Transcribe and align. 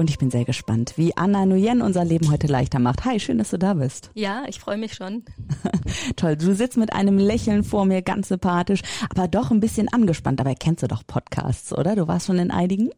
Und 0.00 0.08
ich 0.08 0.16
bin 0.16 0.30
sehr 0.30 0.46
gespannt, 0.46 0.94
wie 0.96 1.14
Anna 1.14 1.44
Nguyen 1.44 1.82
unser 1.82 2.06
Leben 2.06 2.30
heute 2.30 2.46
leichter 2.46 2.78
macht. 2.78 3.04
Hi, 3.04 3.20
schön, 3.20 3.36
dass 3.36 3.50
du 3.50 3.58
da 3.58 3.74
bist. 3.74 4.10
Ja, 4.14 4.44
ich 4.48 4.58
freue 4.58 4.78
mich 4.78 4.94
schon. 4.94 5.24
Toll, 6.16 6.38
du 6.38 6.54
sitzt 6.54 6.78
mit 6.78 6.94
einem 6.94 7.18
Lächeln 7.18 7.64
vor 7.64 7.84
mir, 7.84 8.00
ganz 8.00 8.28
sympathisch, 8.28 8.80
aber 9.10 9.28
doch 9.28 9.50
ein 9.50 9.60
bisschen 9.60 9.88
angespannt. 9.88 10.40
Dabei 10.40 10.54
kennst 10.54 10.82
du 10.82 10.88
doch 10.88 11.06
Podcasts, 11.06 11.76
oder? 11.76 11.96
Du 11.96 12.08
warst 12.08 12.28
schon 12.28 12.38
in 12.38 12.50
einigen? 12.50 12.88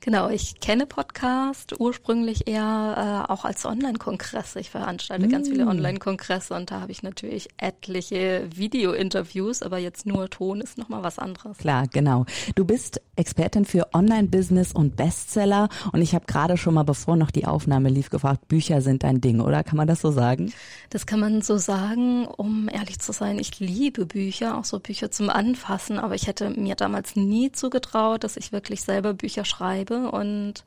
Genau, 0.00 0.28
ich 0.28 0.60
kenne 0.60 0.86
Podcast 0.86 1.80
ursprünglich 1.80 2.46
eher 2.46 3.26
äh, 3.28 3.32
auch 3.32 3.44
als 3.44 3.66
Online-Kongresse. 3.66 4.60
Ich 4.60 4.70
veranstalte 4.70 5.26
mm. 5.26 5.30
ganz 5.30 5.48
viele 5.48 5.64
mm. 5.64 5.68
Online-Kongresse 5.68 6.54
und 6.54 6.70
da 6.70 6.80
habe 6.80 6.92
ich 6.92 7.02
natürlich 7.02 7.48
etliche 7.56 8.48
Video-Interviews, 8.54 9.62
aber 9.62 9.78
jetzt 9.78 10.06
nur 10.06 10.30
Ton 10.30 10.60
ist 10.60 10.78
nochmal 10.78 11.02
was 11.02 11.18
anderes. 11.18 11.58
Klar, 11.58 11.88
genau. 11.88 12.24
Du 12.54 12.64
bist 12.64 13.00
Expertin 13.16 13.64
für 13.64 13.88
Online-Business 13.94 14.72
und 14.72 14.94
Bestseller 14.94 15.68
und 15.92 16.02
ich 16.02 16.14
habe 16.14 16.26
gerade 16.26 16.56
schon 16.56 16.74
mal, 16.74 16.84
bevor 16.84 17.16
noch 17.16 17.32
die 17.32 17.46
Aufnahme 17.46 17.88
lief, 17.88 18.10
gefragt, 18.10 18.46
Bücher 18.46 18.82
sind 18.82 19.02
dein 19.02 19.20
Ding, 19.20 19.40
oder? 19.40 19.64
Kann 19.64 19.76
man 19.76 19.88
das 19.88 20.02
so 20.02 20.12
sagen? 20.12 20.52
Das 20.90 21.06
kann 21.06 21.18
man 21.18 21.42
so 21.42 21.56
sagen, 21.56 22.26
um 22.26 22.68
ehrlich 22.72 23.00
zu 23.00 23.12
sein. 23.12 23.40
Ich 23.40 23.58
liebe 23.58 24.06
Bücher, 24.06 24.56
auch 24.56 24.64
so 24.64 24.78
Bücher 24.78 25.10
zum 25.10 25.30
Anfassen, 25.30 25.98
aber 25.98 26.14
ich 26.14 26.28
hätte 26.28 26.50
mir 26.50 26.76
damals 26.76 27.16
nie 27.16 27.50
zugetraut, 27.50 28.22
dass 28.22 28.36
ich 28.36 28.52
wirklich 28.52 28.82
selber 28.82 29.12
Bücher 29.12 29.44
schreibe 29.44 29.85
schreibe 29.86 30.10
und 30.10 30.64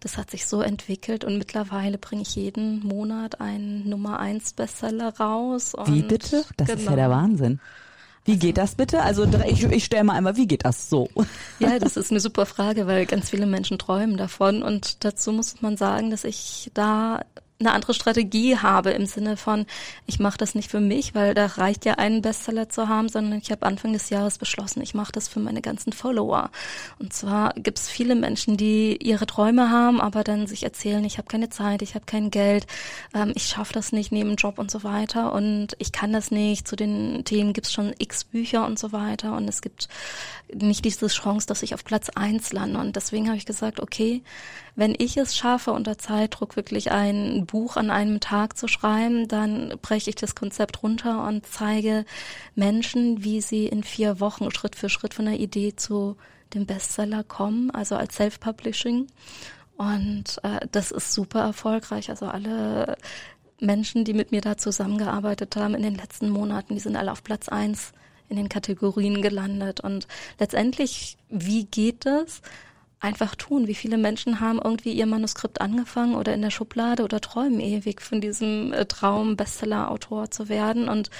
das 0.00 0.18
hat 0.18 0.30
sich 0.30 0.46
so 0.46 0.60
entwickelt 0.60 1.24
und 1.24 1.38
mittlerweile 1.38 1.98
bringe 1.98 2.22
ich 2.22 2.36
jeden 2.36 2.80
Monat 2.86 3.40
einen 3.40 3.88
Nummer 3.88 4.18
eins 4.18 4.52
Bestseller 4.52 5.14
raus. 5.18 5.74
Wie 5.86 6.02
bitte? 6.02 6.44
Das 6.56 6.68
genau. 6.68 6.80
ist 6.80 6.84
ja 6.86 6.96
der 6.96 7.06
genau. 7.06 7.16
Wahnsinn. 7.16 7.60
Wie 8.26 8.38
geht 8.38 8.56
das 8.56 8.74
bitte? 8.74 9.02
Also 9.02 9.26
ich, 9.46 9.64
ich 9.64 9.84
stelle 9.84 10.04
mal 10.04 10.14
einmal, 10.14 10.36
wie 10.36 10.46
geht 10.46 10.64
das 10.64 10.88
so? 10.88 11.08
Ja, 11.58 11.78
das 11.78 11.96
ist 11.96 12.10
eine 12.10 12.20
super 12.20 12.46
Frage, 12.46 12.86
weil 12.86 13.06
ganz 13.06 13.30
viele 13.30 13.46
Menschen 13.46 13.78
träumen 13.78 14.16
davon 14.16 14.62
und 14.62 15.04
dazu 15.04 15.32
muss 15.32 15.60
man 15.60 15.76
sagen, 15.76 16.10
dass 16.10 16.24
ich 16.24 16.70
da 16.74 17.20
eine 17.64 17.74
andere 17.74 17.94
Strategie 17.94 18.58
habe 18.58 18.90
im 18.90 19.06
Sinne 19.06 19.36
von, 19.36 19.66
ich 20.06 20.18
mache 20.18 20.38
das 20.38 20.54
nicht 20.54 20.70
für 20.70 20.80
mich, 20.80 21.14
weil 21.14 21.34
da 21.34 21.46
reicht 21.46 21.84
ja 21.84 21.94
einen 21.94 22.22
Bestseller 22.22 22.68
zu 22.68 22.88
haben, 22.88 23.08
sondern 23.08 23.38
ich 23.38 23.50
habe 23.50 23.66
Anfang 23.66 23.92
des 23.92 24.10
Jahres 24.10 24.38
beschlossen, 24.38 24.82
ich 24.82 24.94
mache 24.94 25.12
das 25.12 25.28
für 25.28 25.40
meine 25.40 25.62
ganzen 25.62 25.92
Follower. 25.92 26.50
Und 26.98 27.12
zwar 27.12 27.54
gibt 27.54 27.78
es 27.78 27.88
viele 27.88 28.14
Menschen, 28.14 28.56
die 28.56 28.96
ihre 28.96 29.26
Träume 29.26 29.70
haben, 29.70 30.00
aber 30.00 30.24
dann 30.24 30.46
sich 30.46 30.62
erzählen, 30.62 31.04
ich 31.04 31.18
habe 31.18 31.28
keine 31.28 31.48
Zeit, 31.48 31.82
ich 31.82 31.94
habe 31.94 32.04
kein 32.06 32.30
Geld, 32.30 32.66
ähm, 33.14 33.32
ich 33.34 33.46
schaffe 33.46 33.72
das 33.72 33.92
nicht 33.92 34.12
neben 34.12 34.36
Job 34.36 34.58
und 34.58 34.70
so 34.70 34.84
weiter 34.84 35.32
und 35.32 35.68
ich 35.78 35.92
kann 35.92 36.12
das 36.12 36.30
nicht. 36.30 36.68
Zu 36.68 36.76
den 36.76 37.24
Themen 37.24 37.52
gibt 37.52 37.66
es 37.66 37.72
schon 37.72 37.94
x 37.98 38.24
Bücher 38.24 38.66
und 38.66 38.78
so 38.78 38.92
weiter 38.92 39.36
und 39.36 39.48
es 39.48 39.62
gibt 39.62 39.88
nicht 40.52 40.84
diese 40.84 41.06
Chance, 41.06 41.46
dass 41.46 41.62
ich 41.62 41.74
auf 41.74 41.84
Platz 41.84 42.10
eins 42.10 42.52
lande. 42.52 42.78
Und 42.78 42.96
deswegen 42.96 43.26
habe 43.28 43.36
ich 43.36 43.46
gesagt, 43.46 43.80
okay, 43.80 44.22
wenn 44.76 44.94
ich 44.98 45.16
es 45.16 45.36
schaffe, 45.36 45.72
unter 45.72 45.98
Zeitdruck 45.98 46.56
wirklich 46.56 46.90
ein 46.90 47.46
Buch 47.54 47.76
an 47.76 47.88
einem 47.88 48.18
Tag 48.18 48.56
zu 48.56 48.66
schreiben, 48.66 49.28
dann 49.28 49.74
breche 49.80 50.10
ich 50.10 50.16
das 50.16 50.34
Konzept 50.34 50.82
runter 50.82 51.24
und 51.24 51.46
zeige 51.46 52.04
Menschen, 52.56 53.22
wie 53.22 53.40
sie 53.40 53.68
in 53.68 53.84
vier 53.84 54.18
Wochen 54.18 54.50
Schritt 54.50 54.74
für 54.74 54.88
Schritt 54.88 55.14
von 55.14 55.26
der 55.26 55.38
Idee 55.38 55.76
zu 55.76 56.16
dem 56.52 56.66
Bestseller 56.66 57.22
kommen, 57.22 57.70
also 57.70 57.94
als 57.94 58.16
Self-Publishing. 58.16 59.06
Und 59.76 60.40
äh, 60.42 60.66
das 60.72 60.90
ist 60.90 61.12
super 61.12 61.42
erfolgreich. 61.42 62.10
Also 62.10 62.26
alle 62.26 62.96
Menschen, 63.60 64.04
die 64.04 64.14
mit 64.14 64.32
mir 64.32 64.40
da 64.40 64.56
zusammengearbeitet 64.56 65.54
haben 65.54 65.76
in 65.76 65.84
den 65.84 65.94
letzten 65.94 66.30
Monaten, 66.30 66.74
die 66.74 66.80
sind 66.80 66.96
alle 66.96 67.12
auf 67.12 67.22
Platz 67.22 67.48
eins 67.48 67.92
in 68.28 68.36
den 68.36 68.48
Kategorien 68.48 69.22
gelandet. 69.22 69.78
Und 69.78 70.08
letztendlich, 70.40 71.18
wie 71.28 71.66
geht 71.66 72.04
das? 72.04 72.42
Einfach 73.00 73.34
tun. 73.34 73.66
Wie 73.66 73.74
viele 73.74 73.98
Menschen 73.98 74.40
haben 74.40 74.58
irgendwie 74.62 74.92
ihr 74.92 75.04
Manuskript 75.04 75.60
angefangen 75.60 76.14
oder 76.14 76.32
in 76.32 76.40
der 76.40 76.50
Schublade 76.50 77.04
oder 77.04 77.20
träumen 77.20 77.60
ewig 77.60 78.00
von 78.00 78.20
diesem 78.22 78.72
äh, 78.72 78.86
Traum, 78.86 79.36
Bestseller-Autor 79.36 80.30
zu 80.30 80.48
werden. 80.48 80.88
Und 80.88 81.10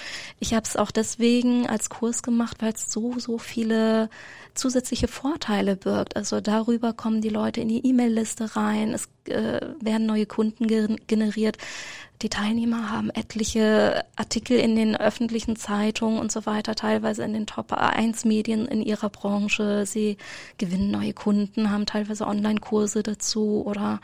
ich 0.41 0.55
habe 0.55 0.65
es 0.65 0.77
auch 0.77 0.91
deswegen 0.91 1.67
als 1.67 1.91
Kurs 1.91 2.23
gemacht, 2.23 2.59
weil 2.61 2.73
es 2.73 2.91
so, 2.91 3.19
so 3.19 3.37
viele 3.39 4.09
zusätzliche 4.55 5.09
Vorteile 5.09 5.77
birgt. 5.77 6.17
Also 6.17 6.41
darüber 6.41 6.95
kommen 6.95 7.21
die 7.21 7.29
Leute 7.29 7.61
in 7.61 7.69
die 7.69 7.87
E-Mail-Liste 7.87 8.57
rein, 8.57 8.95
es 8.95 9.09
äh, 9.29 9.61
werden 9.81 10.07
neue 10.07 10.27
Kunden 10.27 10.67
generiert. 11.07 11.59
Die 12.23 12.29
Teilnehmer 12.29 12.91
haben 12.91 13.11
etliche 13.11 14.05
Artikel 14.17 14.59
in 14.59 14.77
den 14.77 14.97
öffentlichen 14.97 15.57
Zeitungen 15.57 16.19
und 16.19 16.31
so 16.31 16.47
weiter, 16.47 16.75
teilweise 16.75 17.25
in 17.25 17.33
den 17.33 17.47
Top 17.47 17.73
1 17.73 18.25
Medien 18.25 18.67
in 18.67 18.83
ihrer 18.83 19.11
Branche. 19.11 19.85
Sie 19.85 20.17
gewinnen 20.57 20.91
neue 20.91 21.13
Kunden, 21.13 21.71
haben 21.71 21.87
teilweise 21.87 22.27
Online-Kurse 22.27 23.03
dazu 23.03 23.63
oder 23.67 24.01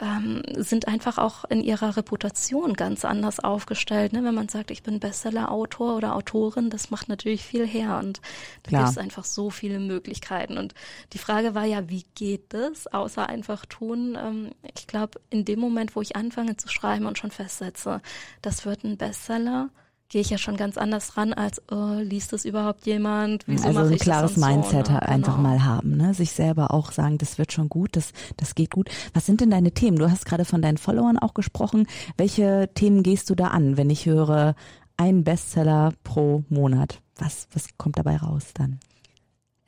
ähm, 0.00 0.42
sind 0.56 0.88
einfach 0.88 1.18
auch 1.18 1.44
in 1.44 1.62
ihrer 1.62 1.96
Reputation 1.96 2.74
ganz 2.74 3.04
anders 3.04 3.40
aufgestellt. 3.40 4.12
Ne? 4.12 4.22
Wenn 4.24 4.34
man 4.34 4.48
sagt, 4.48 4.70
ich 4.70 4.82
bin 4.82 5.00
Bestseller-Autor 5.00 5.96
oder 5.96 6.14
Autorin, 6.14 6.70
das 6.70 6.90
macht 6.90 7.08
natürlich 7.08 7.42
viel 7.42 7.66
her 7.66 7.98
und 8.02 8.20
da 8.64 8.78
gibt 8.78 8.90
es 8.90 8.98
einfach 8.98 9.24
so 9.24 9.50
viele 9.50 9.78
Möglichkeiten. 9.78 10.58
Und 10.58 10.74
die 11.12 11.18
Frage 11.18 11.54
war 11.54 11.64
ja, 11.64 11.88
wie 11.88 12.04
geht 12.14 12.52
das, 12.52 12.86
außer 12.86 13.28
einfach 13.28 13.64
tun? 13.66 14.18
Ähm, 14.20 14.50
ich 14.74 14.86
glaube, 14.86 15.20
in 15.30 15.44
dem 15.44 15.60
Moment, 15.60 15.96
wo 15.96 16.02
ich 16.02 16.16
anfange 16.16 16.56
zu 16.56 16.68
schreiben 16.68 17.06
und 17.06 17.18
schon 17.18 17.30
festsetze, 17.30 18.02
das 18.42 18.66
wird 18.66 18.84
ein 18.84 18.96
Bestseller, 18.96 19.70
gehe 20.08 20.20
ich 20.20 20.30
ja 20.30 20.38
schon 20.38 20.56
ganz 20.56 20.78
anders 20.78 21.16
ran, 21.16 21.32
als 21.32 21.60
oh, 21.70 21.96
liest 22.00 22.32
es 22.32 22.44
überhaupt 22.44 22.86
jemand? 22.86 23.44
Wieso 23.46 23.68
also 23.68 23.80
ein 23.80 23.98
klares 23.98 24.36
Mindset 24.36 24.86
so, 24.86 24.92
ne? 24.92 25.02
einfach 25.02 25.36
genau. 25.36 25.48
mal 25.48 25.64
haben, 25.64 25.96
ne? 25.96 26.14
Sich 26.14 26.32
selber 26.32 26.72
auch 26.72 26.92
sagen, 26.92 27.18
das 27.18 27.38
wird 27.38 27.52
schon 27.52 27.68
gut, 27.68 27.96
das, 27.96 28.12
das 28.36 28.54
geht 28.54 28.70
gut. 28.70 28.88
Was 29.14 29.26
sind 29.26 29.40
denn 29.40 29.50
deine 29.50 29.72
Themen? 29.72 29.98
Du 29.98 30.10
hast 30.10 30.26
gerade 30.26 30.44
von 30.44 30.62
deinen 30.62 30.78
Followern 30.78 31.18
auch 31.18 31.34
gesprochen. 31.34 31.86
Welche 32.16 32.70
Themen 32.74 33.02
gehst 33.02 33.30
du 33.30 33.34
da 33.34 33.48
an, 33.48 33.76
wenn 33.76 33.90
ich 33.90 34.06
höre, 34.06 34.54
ein 34.96 35.24
Bestseller 35.24 35.92
pro 36.04 36.44
Monat? 36.48 37.00
Was, 37.16 37.48
was 37.52 37.66
kommt 37.76 37.98
dabei 37.98 38.16
raus 38.16 38.52
dann? 38.54 38.78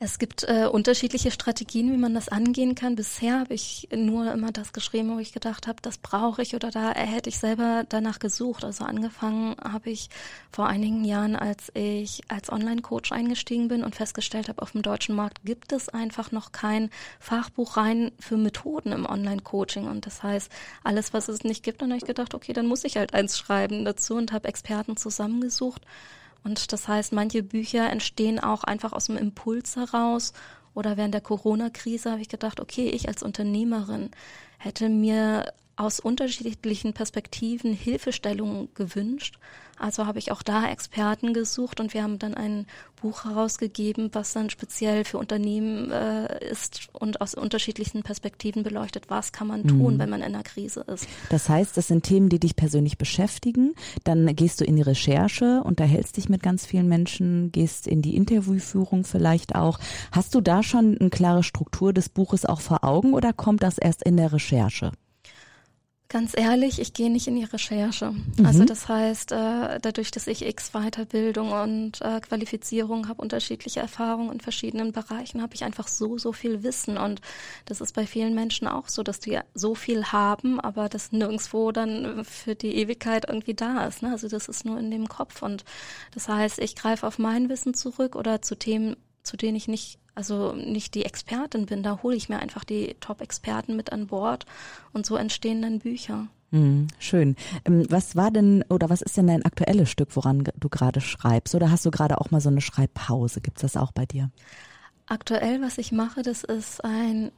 Es 0.01 0.17
gibt 0.17 0.45
äh, 0.45 0.65
unterschiedliche 0.71 1.29
Strategien, 1.29 1.91
wie 1.91 1.97
man 1.97 2.13
das 2.13 2.29
angehen 2.29 2.73
kann. 2.73 2.95
Bisher 2.95 3.41
habe 3.41 3.53
ich 3.53 3.89
nur 3.93 4.31
immer 4.31 4.53
das 4.53 4.71
geschrieben, 4.71 5.13
wo 5.13 5.19
ich 5.19 5.33
gedacht 5.33 5.67
habe, 5.67 5.81
das 5.81 5.97
brauche 5.97 6.41
ich 6.41 6.55
oder 6.55 6.71
da 6.71 6.93
hätte 6.93 7.27
ich 7.27 7.37
selber 7.37 7.83
danach 7.89 8.19
gesucht. 8.19 8.63
Also 8.63 8.85
angefangen 8.85 9.57
habe 9.61 9.89
ich 9.89 10.09
vor 10.53 10.67
einigen 10.67 11.03
Jahren, 11.03 11.35
als 11.35 11.69
ich 11.73 12.21
als 12.29 12.49
Online-Coach 12.49 13.11
eingestiegen 13.11 13.67
bin 13.67 13.83
und 13.83 13.93
festgestellt 13.93 14.47
habe, 14.47 14.61
auf 14.61 14.71
dem 14.71 14.83
deutschen 14.83 15.15
Markt 15.15 15.43
gibt 15.43 15.73
es 15.73 15.89
einfach 15.89 16.31
noch 16.31 16.53
kein 16.53 16.91
Fachbuch 17.19 17.75
rein 17.75 18.13
für 18.21 18.37
Methoden 18.37 18.93
im 18.93 19.05
Online-Coaching. 19.05 19.85
Und 19.85 20.05
das 20.05 20.23
heißt, 20.23 20.49
alles, 20.81 21.11
was 21.11 21.27
es 21.27 21.43
nicht 21.43 21.61
gibt, 21.61 21.81
dann 21.81 21.89
habe 21.89 21.97
ich 21.97 22.05
gedacht, 22.05 22.33
okay, 22.33 22.53
dann 22.53 22.67
muss 22.67 22.85
ich 22.85 22.95
halt 22.95 23.13
eins 23.13 23.37
schreiben 23.37 23.83
dazu 23.83 24.15
und 24.15 24.31
habe 24.31 24.47
Experten 24.47 24.95
zusammengesucht 24.95 25.81
und 26.43 26.71
das 26.71 26.87
heißt, 26.87 27.13
manche 27.13 27.43
Bücher 27.43 27.89
entstehen 27.89 28.39
auch 28.39 28.63
einfach 28.63 28.93
aus 28.93 29.05
dem 29.05 29.17
Impuls 29.17 29.75
heraus. 29.75 30.33
Oder 30.73 30.97
während 30.97 31.13
der 31.13 31.21
Corona-Krise 31.21 32.11
habe 32.11 32.21
ich 32.21 32.29
gedacht, 32.29 32.59
okay, 32.59 32.89
ich 32.89 33.07
als 33.07 33.23
Unternehmerin 33.23 34.11
hätte 34.57 34.87
mir 34.87 35.51
aus 35.79 36.01
unterschiedlichen 36.01 36.93
Perspektiven 36.93 37.73
Hilfestellungen 37.73 38.67
gewünscht. 38.75 39.39
Also 39.77 40.05
habe 40.05 40.19
ich 40.19 40.33
auch 40.33 40.43
da 40.43 40.69
Experten 40.69 41.33
gesucht 41.33 41.79
und 41.79 41.93
wir 41.93 42.03
haben 42.03 42.19
dann 42.19 42.33
ein 42.33 42.67
Buch 43.01 43.23
herausgegeben, 43.23 44.09
was 44.11 44.33
dann 44.33 44.49
speziell 44.49 45.05
für 45.05 45.17
Unternehmen 45.17 45.89
äh, 45.89 46.51
ist 46.51 46.89
und 46.91 47.21
aus 47.21 47.33
unterschiedlichen 47.33 48.03
Perspektiven 48.03 48.63
beleuchtet, 48.63 49.05
was 49.07 49.31
kann 49.31 49.47
man 49.47 49.65
tun, 49.65 49.93
mhm. 49.93 49.99
wenn 49.99 50.09
man 50.09 50.19
in 50.19 50.35
einer 50.35 50.43
Krise 50.43 50.81
ist. 50.81 51.07
Das 51.29 51.47
heißt, 51.47 51.77
das 51.77 51.87
sind 51.87 52.03
Themen, 52.03 52.27
die 52.27 52.41
dich 52.41 52.57
persönlich 52.57 52.97
beschäftigen. 52.97 53.73
Dann 54.03 54.35
gehst 54.35 54.59
du 54.59 54.65
in 54.65 54.75
die 54.75 54.81
Recherche, 54.81 55.63
unterhältst 55.63 56.17
dich 56.17 56.27
mit 56.27 56.43
ganz 56.43 56.65
vielen 56.65 56.89
Menschen, 56.89 57.53
gehst 57.53 57.87
in 57.87 58.01
die 58.01 58.17
Interviewführung 58.17 59.05
vielleicht 59.05 59.55
auch. 59.55 59.79
Hast 60.11 60.35
du 60.35 60.41
da 60.41 60.61
schon 60.61 60.97
eine 60.99 61.09
klare 61.09 61.43
Struktur 61.43 61.93
des 61.93 62.09
Buches 62.09 62.45
auch 62.45 62.59
vor 62.59 62.83
Augen 62.83 63.13
oder 63.13 63.31
kommt 63.31 63.63
das 63.63 63.77
erst 63.77 64.03
in 64.03 64.17
der 64.17 64.33
Recherche? 64.33 64.91
Ganz 66.11 66.35
ehrlich, 66.35 66.79
ich 66.79 66.93
gehe 66.93 67.11
nicht 67.11 67.27
in 67.27 67.35
die 67.35 67.43
Recherche. 67.43 68.09
Mhm. 68.09 68.43
Also 68.43 68.65
das 68.65 68.87
heißt, 68.87 69.31
äh, 69.31 69.79
dadurch, 69.79 70.09
dass 70.09 70.25
ich 70.25 70.43
X 70.43 70.71
Weiterbildung 70.71 71.51
und 71.51 72.01
äh, 72.01 72.19
Qualifizierung 72.19 73.07
habe, 73.07 73.21
unterschiedliche 73.21 73.79
Erfahrungen 73.79 74.31
in 74.31 74.39
verschiedenen 74.39 74.91
Bereichen, 74.91 75.39
habe 75.43 75.53
ich 75.53 75.63
einfach 75.63 75.87
so, 75.87 76.17
so 76.17 76.33
viel 76.33 76.63
Wissen. 76.63 76.97
Und 76.97 77.21
das 77.65 77.79
ist 77.79 77.93
bei 77.93 78.07
vielen 78.07 78.33
Menschen 78.33 78.67
auch 78.67 78.89
so, 78.89 79.03
dass 79.03 79.19
die 79.19 79.39
so 79.53 79.75
viel 79.75 80.05
haben, 80.05 80.59
aber 80.59 80.89
das 80.89 81.11
nirgendwo 81.11 81.71
dann 81.71 82.25
für 82.25 82.55
die 82.55 82.75
Ewigkeit 82.77 83.25
irgendwie 83.27 83.53
da 83.53 83.85
ist. 83.85 84.01
Ne? 84.01 84.09
Also 84.09 84.27
das 84.27 84.47
ist 84.47 84.65
nur 84.65 84.79
in 84.79 84.89
dem 84.89 85.09
Kopf. 85.09 85.43
Und 85.43 85.63
das 86.15 86.27
heißt, 86.27 86.57
ich 86.57 86.75
greife 86.75 87.05
auf 87.05 87.19
mein 87.19 87.49
Wissen 87.49 87.75
zurück 87.75 88.15
oder 88.15 88.41
zu 88.41 88.57
Themen, 88.57 88.95
zu 89.23 89.37
denen 89.37 89.55
ich 89.55 89.67
nicht 89.67 89.99
also 90.19 90.51
nicht 90.51 90.95
die 90.95 91.05
Expertin 91.05 91.65
bin, 91.65 91.81
da 91.81 92.03
hole 92.03 92.15
ich 92.15 92.27
mir 92.27 92.39
einfach 92.39 92.65
die 92.65 92.97
Top-Experten 92.99 93.77
mit 93.77 93.93
an 93.93 94.07
Bord 94.07 94.45
und 94.91 95.05
so 95.05 95.15
entstehen 95.15 95.61
dann 95.61 95.79
Bücher. 95.79 96.27
Hm, 96.51 96.87
schön. 96.97 97.37
Ähm, 97.63 97.85
was 97.89 98.17
war 98.17 98.29
denn 98.29 98.65
oder 98.69 98.89
was 98.89 99.01
ist 99.01 99.15
denn 99.15 99.27
dein 99.27 99.45
aktuelles 99.45 99.89
Stück, 99.89 100.15
woran 100.17 100.43
du 100.59 100.67
gerade 100.67 100.99
schreibst? 100.99 101.55
Oder 101.55 101.71
hast 101.71 101.85
du 101.85 101.91
gerade 101.91 102.19
auch 102.19 102.31
mal 102.31 102.41
so 102.41 102.49
eine 102.49 102.59
Schreibpause? 102.59 103.39
Gibt 103.39 103.57
es 103.57 103.61
das 103.61 103.81
auch 103.81 103.93
bei 103.93 104.05
dir? 104.05 104.29
Aktuell, 105.05 105.61
was 105.61 105.77
ich 105.77 105.91
mache, 105.91 106.21
das 106.21 106.43
ist 106.43 106.83
ein 106.83 107.31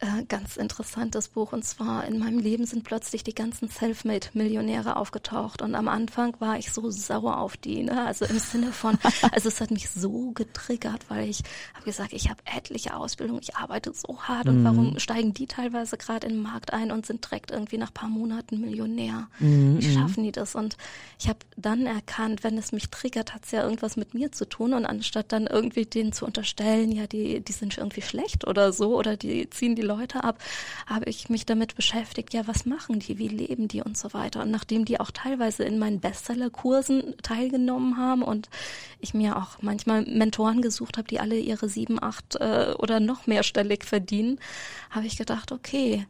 äh, 0.00 0.24
ganz 0.28 0.56
interessantes 0.56 1.28
Buch. 1.28 1.52
Und 1.52 1.64
zwar 1.64 2.04
in 2.06 2.18
meinem 2.18 2.38
Leben 2.38 2.66
sind 2.66 2.84
plötzlich 2.84 3.24
die 3.24 3.34
ganzen 3.34 3.68
Selfmade-Millionäre 3.68 4.96
aufgetaucht. 4.96 5.62
Und 5.62 5.74
am 5.74 5.88
Anfang 5.88 6.36
war 6.40 6.58
ich 6.58 6.72
so 6.72 6.90
sauer 6.90 7.38
auf 7.38 7.56
die. 7.56 7.82
Ne? 7.82 8.04
Also 8.04 8.24
im 8.24 8.38
Sinne 8.38 8.72
von, 8.72 8.98
also 9.32 9.48
es 9.48 9.60
hat 9.60 9.70
mich 9.70 9.88
so 9.88 10.32
getriggert, 10.32 11.08
weil 11.08 11.28
ich 11.28 11.42
habe 11.74 11.84
gesagt, 11.84 12.12
ich 12.12 12.28
habe 12.28 12.40
etliche 12.44 12.96
Ausbildung, 12.96 13.38
ich 13.40 13.56
arbeite 13.56 13.92
so 13.94 14.20
hart. 14.20 14.48
Und 14.48 14.60
mhm. 14.60 14.64
warum 14.64 14.98
steigen 14.98 15.32
die 15.32 15.46
teilweise 15.46 15.96
gerade 15.96 16.26
in 16.26 16.34
den 16.34 16.42
Markt 16.42 16.72
ein 16.72 16.90
und 16.90 17.06
sind 17.06 17.24
direkt 17.24 17.50
irgendwie 17.50 17.78
nach 17.78 17.94
paar 17.94 18.08
Monaten 18.08 18.60
Millionär? 18.60 19.28
Mhm. 19.38 19.80
Wie 19.80 19.94
schaffen 19.94 20.24
die 20.24 20.32
das? 20.32 20.54
Und 20.54 20.76
ich 21.18 21.28
habe 21.28 21.38
dann 21.56 21.86
erkannt, 21.86 22.44
wenn 22.44 22.58
es 22.58 22.72
mich 22.72 22.90
triggert, 22.90 23.32
hat 23.32 23.44
es 23.44 23.52
ja 23.52 23.62
irgendwas 23.62 23.96
mit 23.96 24.12
mir 24.12 24.32
zu 24.32 24.46
tun. 24.46 24.74
Und 24.74 24.86
anstatt 24.86 25.32
dann 25.32 25.46
irgendwie 25.46 25.86
denen 25.86 26.12
zu 26.12 26.26
unterstellen, 26.26 26.92
ja, 26.92 27.06
die, 27.06 27.40
die 27.40 27.52
sind 27.52 27.78
irgendwie 27.78 28.02
schlecht 28.02 28.46
oder 28.46 28.72
so, 28.72 28.96
oder 28.96 29.16
die 29.16 29.48
ziehen 29.48 29.74
die 29.74 29.82
Leute 29.82 29.93
ab, 30.22 30.38
habe 30.86 31.06
ich 31.06 31.28
mich 31.28 31.46
damit 31.46 31.74
beschäftigt, 31.74 32.34
ja, 32.34 32.46
was 32.46 32.66
machen 32.66 32.98
die, 32.98 33.18
wie 33.18 33.28
leben 33.28 33.68
die 33.68 33.82
und 33.82 33.96
so 33.96 34.12
weiter. 34.12 34.42
Und 34.42 34.50
nachdem 34.50 34.84
die 34.84 35.00
auch 35.00 35.10
teilweise 35.10 35.64
in 35.64 35.78
meinen 35.78 36.00
Bestseller-Kursen 36.00 37.14
teilgenommen 37.22 37.96
haben 37.96 38.22
und 38.22 38.48
ich 39.00 39.14
mir 39.14 39.36
auch 39.36 39.58
manchmal 39.60 40.02
Mentoren 40.02 40.62
gesucht 40.62 40.96
habe, 40.96 41.08
die 41.08 41.20
alle 41.20 41.38
ihre 41.38 41.68
sieben, 41.68 42.02
acht 42.02 42.36
äh, 42.36 42.74
oder 42.78 43.00
noch 43.00 43.26
mehrstellig 43.26 43.84
verdienen, 43.84 44.38
habe 44.90 45.06
ich 45.06 45.16
gedacht, 45.16 45.52
okay, 45.52 46.06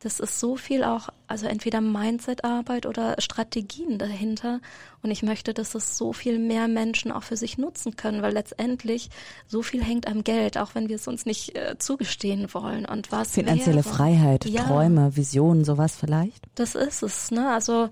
das 0.00 0.20
ist 0.20 0.38
so 0.38 0.54
viel 0.54 0.84
auch, 0.84 1.08
also 1.26 1.46
entweder 1.46 1.80
Mindset-Arbeit 1.80 2.86
oder 2.86 3.16
Strategien 3.18 3.98
dahinter. 3.98 4.60
Und 5.02 5.10
ich 5.10 5.24
möchte, 5.24 5.52
dass 5.52 5.74
es 5.74 5.98
so 5.98 6.12
viel 6.12 6.38
mehr 6.38 6.68
Menschen 6.68 7.10
auch 7.10 7.24
für 7.24 7.36
sich 7.36 7.58
nutzen 7.58 7.96
können, 7.96 8.22
weil 8.22 8.32
letztendlich 8.32 9.10
so 9.48 9.62
viel 9.62 9.82
hängt 9.82 10.06
am 10.06 10.22
Geld, 10.22 10.56
auch 10.56 10.76
wenn 10.76 10.88
wir 10.88 10.96
es 10.96 11.08
uns 11.08 11.26
nicht 11.26 11.56
äh, 11.56 11.76
zugestehen 11.78 12.54
wollen. 12.54 12.86
Und 12.86 13.10
was 13.10 13.32
finanzielle 13.32 13.84
wäre. 13.84 13.94
Freiheit, 13.94 14.44
ja, 14.44 14.62
Träume, 14.62 15.16
Visionen, 15.16 15.64
sowas 15.64 15.96
vielleicht? 15.96 16.46
Das 16.54 16.76
ist 16.76 17.02
es. 17.02 17.32
Ne? 17.32 17.52
Also 17.52 17.88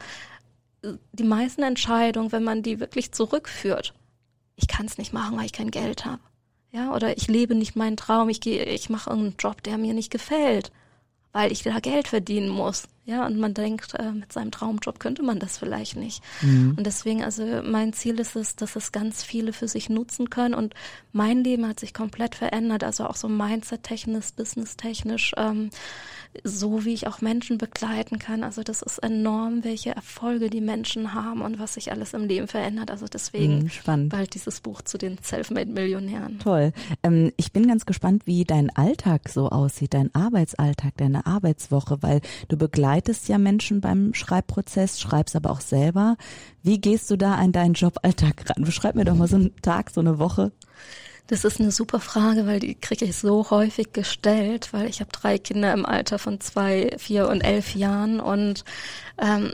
die 1.12 1.24
meisten 1.24 1.64
Entscheidungen, 1.64 2.30
wenn 2.30 2.44
man 2.44 2.62
die 2.62 2.78
wirklich 2.78 3.10
zurückführt, 3.10 3.94
ich 4.54 4.68
kann 4.68 4.86
es 4.86 4.96
nicht 4.96 5.12
machen, 5.12 5.36
weil 5.36 5.46
ich 5.46 5.52
kein 5.52 5.72
Geld 5.72 6.04
habe. 6.04 6.22
Ja, 6.70 6.94
oder 6.94 7.16
ich 7.16 7.26
lebe 7.26 7.56
nicht 7.56 7.74
meinen 7.74 7.96
Traum, 7.96 8.28
ich 8.28 8.40
gehe, 8.40 8.64
ich 8.64 8.90
mache 8.90 9.10
irgendeinen 9.10 9.36
Job, 9.38 9.62
der 9.64 9.76
mir 9.76 9.92
nicht 9.92 10.12
gefällt 10.12 10.70
weil 11.36 11.52
ich 11.52 11.62
da 11.62 11.80
Geld 11.80 12.08
verdienen 12.08 12.48
muss. 12.48 12.88
Ja, 13.06 13.24
und 13.24 13.38
man 13.38 13.54
denkt, 13.54 13.94
äh, 13.94 14.10
mit 14.10 14.32
seinem 14.32 14.50
Traumjob 14.50 14.98
könnte 14.98 15.22
man 15.22 15.38
das 15.38 15.58
vielleicht 15.58 15.94
nicht. 15.94 16.24
Mhm. 16.42 16.74
Und 16.76 16.84
deswegen, 16.84 17.22
also 17.22 17.44
mein 17.62 17.92
Ziel 17.92 18.18
ist 18.18 18.34
es, 18.34 18.56
dass 18.56 18.74
es 18.74 18.90
ganz 18.90 19.22
viele 19.22 19.52
für 19.52 19.68
sich 19.68 19.88
nutzen 19.88 20.28
können. 20.28 20.54
Und 20.54 20.74
mein 21.12 21.44
Leben 21.44 21.68
hat 21.68 21.78
sich 21.78 21.94
komplett 21.94 22.34
verändert, 22.34 22.82
also 22.82 23.06
auch 23.06 23.14
so 23.14 23.28
mindset-technisch, 23.28 24.32
business-technisch, 24.32 25.34
ähm, 25.36 25.70
so 26.42 26.84
wie 26.84 26.94
ich 26.94 27.06
auch 27.06 27.20
Menschen 27.20 27.58
begleiten 27.58 28.18
kann. 28.18 28.42
Also 28.42 28.64
das 28.64 28.82
ist 28.82 28.98
enorm, 28.98 29.62
welche 29.62 29.94
Erfolge 29.94 30.50
die 30.50 30.60
Menschen 30.60 31.14
haben 31.14 31.42
und 31.42 31.60
was 31.60 31.74
sich 31.74 31.92
alles 31.92 32.12
im 32.12 32.26
Leben 32.26 32.48
verändert. 32.48 32.90
Also 32.90 33.06
deswegen 33.06 33.60
mhm, 33.60 33.68
spannend. 33.70 34.08
bald 34.10 34.34
dieses 34.34 34.60
Buch 34.60 34.82
zu 34.82 34.98
den 34.98 35.16
Selfmade-Millionären. 35.22 36.40
Toll. 36.40 36.72
Ähm, 37.04 37.32
ich 37.36 37.52
bin 37.52 37.68
ganz 37.68 37.86
gespannt, 37.86 38.26
wie 38.26 38.44
dein 38.44 38.74
Alltag 38.76 39.28
so 39.28 39.48
aussieht, 39.48 39.94
dein 39.94 40.12
Arbeitsalltag, 40.12 40.96
deine 40.96 41.24
Arbeitswoche, 41.24 42.02
weil 42.02 42.20
du 42.48 42.56
begleitest 42.56 42.95
ja 43.28 43.38
Menschen 43.38 43.80
beim 43.80 44.14
Schreibprozess, 44.14 45.00
schreibst 45.00 45.36
aber 45.36 45.50
auch 45.50 45.60
selber. 45.60 46.16
Wie 46.62 46.80
gehst 46.80 47.10
du 47.10 47.16
da 47.16 47.34
an 47.34 47.52
deinen 47.52 47.74
Joballtag 47.74 48.48
ran? 48.48 48.64
Beschreib 48.64 48.94
mir 48.94 49.04
doch 49.04 49.14
mal 49.14 49.28
so 49.28 49.36
einen 49.36 49.54
Tag, 49.62 49.90
so 49.90 50.00
eine 50.00 50.18
Woche. 50.18 50.52
Das 51.26 51.44
ist 51.44 51.60
eine 51.60 51.72
super 51.72 51.98
Frage, 51.98 52.46
weil 52.46 52.60
die 52.60 52.76
kriege 52.76 53.04
ich 53.04 53.16
so 53.16 53.50
häufig 53.50 53.92
gestellt, 53.92 54.72
weil 54.72 54.88
ich 54.88 55.00
habe 55.00 55.10
drei 55.10 55.38
Kinder 55.38 55.72
im 55.72 55.84
Alter 55.84 56.18
von 56.18 56.40
zwei, 56.40 56.90
vier 56.98 57.28
und 57.28 57.40
elf 57.40 57.74
Jahren 57.74 58.20
und 58.20 58.64
ähm, 59.18 59.52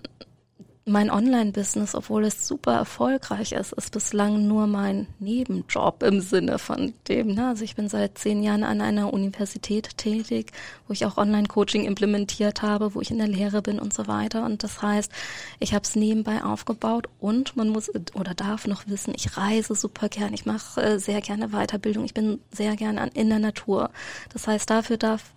mein 0.84 1.10
Online-Business, 1.10 1.94
obwohl 1.94 2.24
es 2.24 2.48
super 2.48 2.72
erfolgreich 2.72 3.52
ist, 3.52 3.72
ist 3.72 3.92
bislang 3.92 4.48
nur 4.48 4.66
mein 4.66 5.06
Nebenjob 5.20 6.02
im 6.02 6.20
Sinne 6.20 6.58
von 6.58 6.92
dem. 7.06 7.34
Ne? 7.34 7.48
Also 7.48 7.62
ich 7.62 7.76
bin 7.76 7.88
seit 7.88 8.18
zehn 8.18 8.42
Jahren 8.42 8.64
an 8.64 8.80
einer 8.80 9.12
Universität 9.12 9.96
tätig, 9.96 10.50
wo 10.88 10.92
ich 10.92 11.06
auch 11.06 11.18
Online-Coaching 11.18 11.84
implementiert 11.84 12.62
habe, 12.62 12.94
wo 12.96 13.00
ich 13.00 13.12
in 13.12 13.18
der 13.18 13.28
Lehre 13.28 13.62
bin 13.62 13.78
und 13.78 13.94
so 13.94 14.08
weiter. 14.08 14.44
Und 14.44 14.64
das 14.64 14.82
heißt, 14.82 15.12
ich 15.60 15.72
habe 15.72 15.84
es 15.84 15.94
nebenbei 15.94 16.42
aufgebaut 16.42 17.08
und 17.20 17.56
man 17.56 17.68
muss 17.68 17.90
oder 18.14 18.34
darf 18.34 18.66
noch 18.66 18.88
wissen, 18.88 19.14
ich 19.14 19.36
reise 19.36 19.76
super 19.76 20.08
gern, 20.08 20.34
ich 20.34 20.46
mache 20.46 20.82
äh, 20.82 20.98
sehr 20.98 21.20
gerne 21.20 21.50
Weiterbildung, 21.50 22.04
ich 22.04 22.14
bin 22.14 22.40
sehr 22.50 22.74
gerne 22.74 23.08
in 23.14 23.28
der 23.28 23.38
Natur. 23.38 23.90
Das 24.32 24.48
heißt, 24.48 24.68
dafür 24.68 24.96
darf 24.96 25.30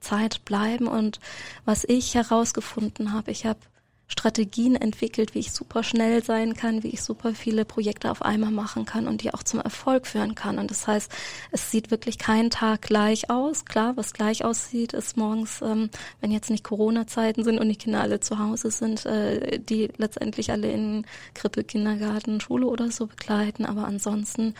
Zeit 0.00 0.44
bleiben. 0.44 0.88
Und 0.88 1.20
was 1.64 1.84
ich 1.84 2.14
herausgefunden 2.14 3.12
habe, 3.12 3.30
ich 3.30 3.46
habe 3.46 3.60
Strategien 4.10 4.74
entwickelt, 4.74 5.34
wie 5.34 5.40
ich 5.40 5.52
super 5.52 5.82
schnell 5.82 6.24
sein 6.24 6.54
kann, 6.54 6.82
wie 6.82 6.88
ich 6.88 7.02
super 7.02 7.34
viele 7.34 7.66
Projekte 7.66 8.10
auf 8.10 8.22
einmal 8.22 8.50
machen 8.50 8.86
kann 8.86 9.06
und 9.06 9.22
die 9.22 9.34
auch 9.34 9.42
zum 9.42 9.60
Erfolg 9.60 10.06
führen 10.06 10.34
kann. 10.34 10.58
Und 10.58 10.70
das 10.70 10.86
heißt, 10.86 11.12
es 11.52 11.70
sieht 11.70 11.90
wirklich 11.90 12.16
kein 12.16 12.48
Tag 12.48 12.82
gleich 12.82 13.28
aus. 13.28 13.66
Klar, 13.66 13.98
was 13.98 14.14
gleich 14.14 14.46
aussieht, 14.46 14.94
ist 14.94 15.18
morgens, 15.18 15.60
ähm, 15.60 15.90
wenn 16.22 16.30
jetzt 16.30 16.48
nicht 16.48 16.64
Corona-Zeiten 16.64 17.44
sind 17.44 17.58
und 17.58 17.68
die 17.68 17.76
Kinder 17.76 18.00
alle 18.00 18.18
zu 18.18 18.38
Hause 18.38 18.70
sind, 18.70 19.04
äh, 19.04 19.58
die 19.60 19.90
letztendlich 19.98 20.50
alle 20.50 20.72
in 20.72 21.04
Krippe, 21.34 21.62
Kindergarten, 21.62 22.40
Schule 22.40 22.66
oder 22.66 22.90
so 22.90 23.06
begleiten. 23.06 23.66
Aber 23.66 23.84
ansonsten 23.84 24.54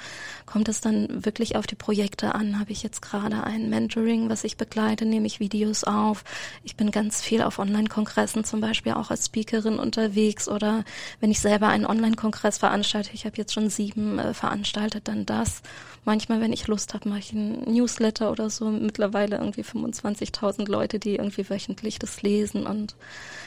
kommt 0.45 0.69
es 0.69 0.83
dann 0.83 1.25
wirklich 1.25 1.57
auf 1.57 1.67
die 1.67 1.75
Projekte 1.75 2.35
an. 2.35 2.61
Habe 2.61 2.73
ich 2.73 2.83
jetzt 2.83 3.01
gerade 3.01 3.45
ein 3.45 3.71
Mentoring, 3.71 4.29
was 4.29 4.45
ich 4.45 4.59
begleite, 4.59 5.07
nehme 5.07 5.27
ich 5.27 5.41
Videos 5.41 5.85
auf. 5.85 6.25
Ich 6.65 6.77
bin 6.77 6.91
ganz 6.91 7.23
viel 7.23 7.41
auf 7.41 7.59
Online-Kongressen 7.59 8.45
zum 8.45 8.61
Beispiel 8.61 8.93
auch 8.93 9.11
als 9.11 9.31
Speakerin 9.39 9.79
unterwegs 9.79 10.49
oder 10.49 10.85
wenn 11.21 11.31
ich 11.31 11.39
selber 11.39 11.69
einen 11.69 11.87
Online-Kongress 11.87 12.59
veranstalte, 12.59 13.11
ich 13.15 13.25
habe 13.25 13.37
jetzt 13.37 13.53
schon 13.53 13.71
sieben 13.71 14.19
äh, 14.19 14.35
veranstaltet, 14.35 15.07
dann 15.07 15.27
das. 15.27 15.63
Manchmal, 16.05 16.41
wenn 16.41 16.53
ich 16.53 16.67
Lust 16.67 16.95
habe, 16.95 17.09
mache 17.09 17.21
ich 17.21 17.33
einen 17.33 17.73
Newsletter 17.73 18.33
oder 18.33 18.51
so. 18.51 18.69
Mittlerweile 18.71 19.37
irgendwie 19.37 19.63
25.000 19.63 20.69
Leute, 20.69 20.99
die 20.99 21.17
irgendwie 21.17 21.49
wöchentlich 21.49 22.01
das 22.01 22.23
lesen 22.23 22.67
und 22.67 22.97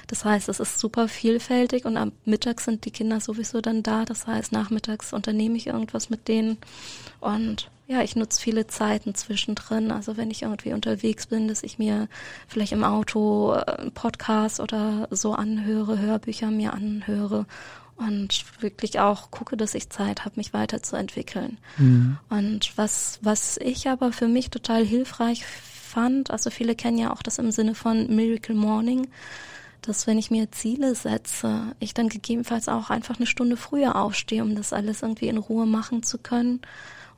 das 0.07 0.23
heißt, 0.23 0.47
es 0.49 0.59
ist 0.59 0.79
super 0.79 1.07
vielfältig 1.07 1.85
und 1.85 1.97
am 1.97 2.13
Mittag 2.25 2.61
sind 2.61 2.85
die 2.85 2.91
Kinder 2.91 3.19
sowieso 3.19 3.59
dann 3.61 3.83
da. 3.83 4.05
Das 4.05 4.27
heißt, 4.27 4.51
nachmittags 4.51 5.11
unternehme 5.13 5.57
ich 5.57 5.67
irgendwas 5.67 6.09
mit 6.09 6.27
denen 6.27 6.57
und 7.19 7.69
ja, 7.91 8.01
ich 8.01 8.15
nutze 8.15 8.39
viele 8.39 8.67
Zeiten 8.67 9.15
zwischendrin. 9.15 9.91
Also 9.91 10.15
wenn 10.15 10.31
ich 10.31 10.43
irgendwie 10.43 10.71
unterwegs 10.71 11.27
bin, 11.27 11.49
dass 11.49 11.61
ich 11.61 11.77
mir 11.77 12.07
vielleicht 12.47 12.71
im 12.71 12.85
Auto 12.85 13.53
äh, 13.53 13.91
Podcast 13.91 14.61
oder 14.61 15.09
so 15.11 15.33
anhöre, 15.33 15.99
Hörbücher 15.99 16.51
mir 16.51 16.73
anhöre 16.73 17.45
und 17.97 18.45
wirklich 18.61 19.01
auch 19.01 19.29
gucke, 19.29 19.57
dass 19.57 19.75
ich 19.75 19.89
Zeit 19.89 20.23
habe, 20.23 20.35
mich 20.37 20.53
weiterzuentwickeln. 20.53 21.57
Mhm. 21.77 22.17
Und 22.29 22.77
was, 22.77 23.19
was 23.21 23.57
ich 23.57 23.89
aber 23.89 24.13
für 24.13 24.29
mich 24.29 24.49
total 24.49 24.85
hilfreich 24.85 25.45
fand, 25.45 26.31
also 26.31 26.49
viele 26.49 26.75
kennen 26.75 26.97
ja 26.97 27.11
auch 27.11 27.21
das 27.21 27.39
im 27.39 27.51
Sinne 27.51 27.75
von 27.75 28.15
Miracle 28.15 28.55
Morning, 28.55 29.09
dass 29.81 30.07
wenn 30.07 30.17
ich 30.17 30.31
mir 30.31 30.49
Ziele 30.51 30.95
setze, 30.95 31.75
ich 31.79 31.93
dann 31.93 32.07
gegebenenfalls 32.07 32.69
auch 32.69 32.89
einfach 32.89 33.17
eine 33.17 33.27
Stunde 33.27 33.57
früher 33.57 33.97
aufstehe, 33.97 34.43
um 34.43 34.55
das 34.55 34.71
alles 34.71 35.01
irgendwie 35.01 35.27
in 35.27 35.37
Ruhe 35.37 35.65
machen 35.65 36.03
zu 36.03 36.19
können 36.19 36.61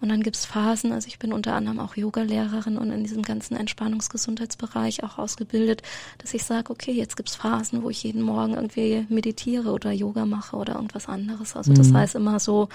Und 0.03 0.09
dann 0.09 0.21
gibt's 0.21 0.45
Phasen, 0.45 0.91
also 0.91 1.07
ich 1.07 1.17
bin 1.17 1.31
unter 1.31 1.53
anderem 1.55 1.79
auch 1.79 1.95
Yoga-Lehrerin 1.95 2.77
und 2.77 2.91
in 2.91 3.05
diesem 3.05 3.21
ganzen 3.21 3.55
Entspannungsgesundheitsbereich 3.55 5.01
auch 5.01 5.17
ausgebildet, 5.17 5.81
dass 6.17 6.33
ich 6.33 6.43
sage, 6.43 6.73
okay, 6.73 6.91
jetzt 6.91 7.15
gibt's 7.15 7.37
Phasen, 7.37 7.83
wo 7.83 7.89
ich 7.89 8.03
jeden 8.03 8.21
Morgen 8.21 8.55
irgendwie 8.55 9.05
meditiere 9.07 9.71
oder 9.71 9.93
Yoga 9.93 10.25
mache 10.25 10.57
oder 10.57 10.75
irgendwas 10.75 11.07
anderes. 11.07 11.55
Also 11.55 11.71
das 11.71 11.87
mhm. 11.87 11.97
heißt 11.99 12.15
immer 12.15 12.41
so, 12.41 12.67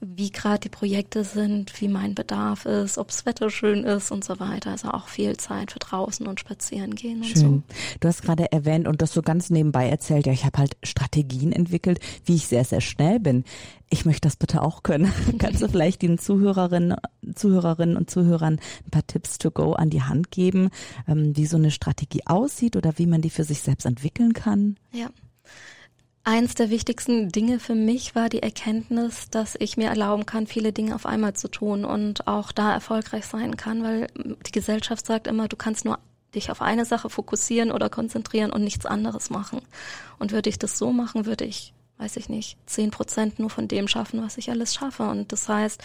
wie 0.00 0.30
gerade 0.30 0.60
die 0.60 0.68
Projekte 0.68 1.24
sind, 1.24 1.80
wie 1.80 1.88
mein 1.88 2.14
Bedarf 2.14 2.66
ist, 2.66 2.98
ob's 2.98 3.24
Wetter 3.24 3.50
schön 3.50 3.84
ist 3.84 4.10
und 4.10 4.24
so 4.24 4.38
weiter. 4.38 4.72
Also 4.72 4.90
auch 4.90 5.08
viel 5.08 5.36
Zeit 5.36 5.72
für 5.72 5.78
draußen 5.78 6.26
und 6.26 6.38
spazieren 6.38 6.94
gehen 6.94 7.18
und 7.18 7.26
schön. 7.26 7.36
so. 7.36 7.62
Du 8.00 8.08
hast 8.08 8.22
gerade 8.22 8.52
erwähnt 8.52 8.86
und 8.88 9.00
das 9.00 9.12
so 9.12 9.22
ganz 9.22 9.48
nebenbei 9.48 9.88
erzählt, 9.88 10.26
ja, 10.26 10.32
ich 10.32 10.44
habe 10.44 10.58
halt 10.58 10.76
Strategien 10.82 11.52
entwickelt, 11.52 12.00
wie 12.24 12.34
ich 12.34 12.46
sehr, 12.46 12.64
sehr 12.64 12.82
schnell 12.82 13.20
bin. 13.20 13.44
Ich 13.88 14.04
möchte 14.04 14.28
das 14.28 14.36
bitte 14.36 14.62
auch 14.62 14.82
können. 14.82 15.12
Kannst 15.38 15.62
du 15.62 15.68
vielleicht 15.68 16.02
den 16.02 16.18
Zuhörerinnen, 16.18 16.96
Zuhörerinnen 17.34 17.96
und 17.96 18.10
Zuhörern 18.10 18.60
ein 18.84 18.90
paar 18.90 19.06
Tipps 19.06 19.38
to 19.38 19.50
go 19.50 19.72
an 19.72 19.90
die 19.90 20.02
Hand 20.02 20.30
geben, 20.30 20.70
ähm, 21.08 21.36
wie 21.36 21.46
so 21.46 21.56
eine 21.56 21.70
Strategie 21.70 22.22
aussieht 22.26 22.76
oder 22.76 22.98
wie 22.98 23.06
man 23.06 23.22
die 23.22 23.30
für 23.30 23.44
sich 23.44 23.62
selbst 23.62 23.86
entwickeln 23.86 24.34
kann? 24.34 24.76
Ja. 24.92 25.08
Eins 26.28 26.56
der 26.56 26.70
wichtigsten 26.70 27.28
Dinge 27.28 27.60
für 27.60 27.76
mich 27.76 28.16
war 28.16 28.28
die 28.28 28.42
Erkenntnis, 28.42 29.30
dass 29.30 29.54
ich 29.60 29.76
mir 29.76 29.90
erlauben 29.90 30.26
kann, 30.26 30.48
viele 30.48 30.72
Dinge 30.72 30.96
auf 30.96 31.06
einmal 31.06 31.34
zu 31.34 31.46
tun 31.46 31.84
und 31.84 32.26
auch 32.26 32.50
da 32.50 32.72
erfolgreich 32.72 33.26
sein 33.26 33.56
kann, 33.56 33.84
weil 33.84 34.08
die 34.44 34.50
Gesellschaft 34.50 35.06
sagt 35.06 35.28
immer, 35.28 35.46
du 35.46 35.54
kannst 35.54 35.84
nur 35.84 36.00
dich 36.34 36.50
auf 36.50 36.62
eine 36.62 36.84
Sache 36.84 37.10
fokussieren 37.10 37.70
oder 37.70 37.88
konzentrieren 37.88 38.50
und 38.50 38.64
nichts 38.64 38.86
anderes 38.86 39.30
machen. 39.30 39.60
Und 40.18 40.32
würde 40.32 40.50
ich 40.50 40.58
das 40.58 40.78
so 40.78 40.90
machen, 40.90 41.26
würde 41.26 41.44
ich 41.44 41.72
weiß 41.98 42.16
ich 42.16 42.28
nicht, 42.28 42.58
zehn 42.66 42.90
Prozent 42.90 43.38
nur 43.38 43.48
von 43.48 43.68
dem 43.68 43.88
schaffen, 43.88 44.20
was 44.20 44.36
ich 44.36 44.50
alles 44.50 44.74
schaffe. 44.74 45.08
Und 45.08 45.32
das 45.32 45.48
heißt, 45.48 45.80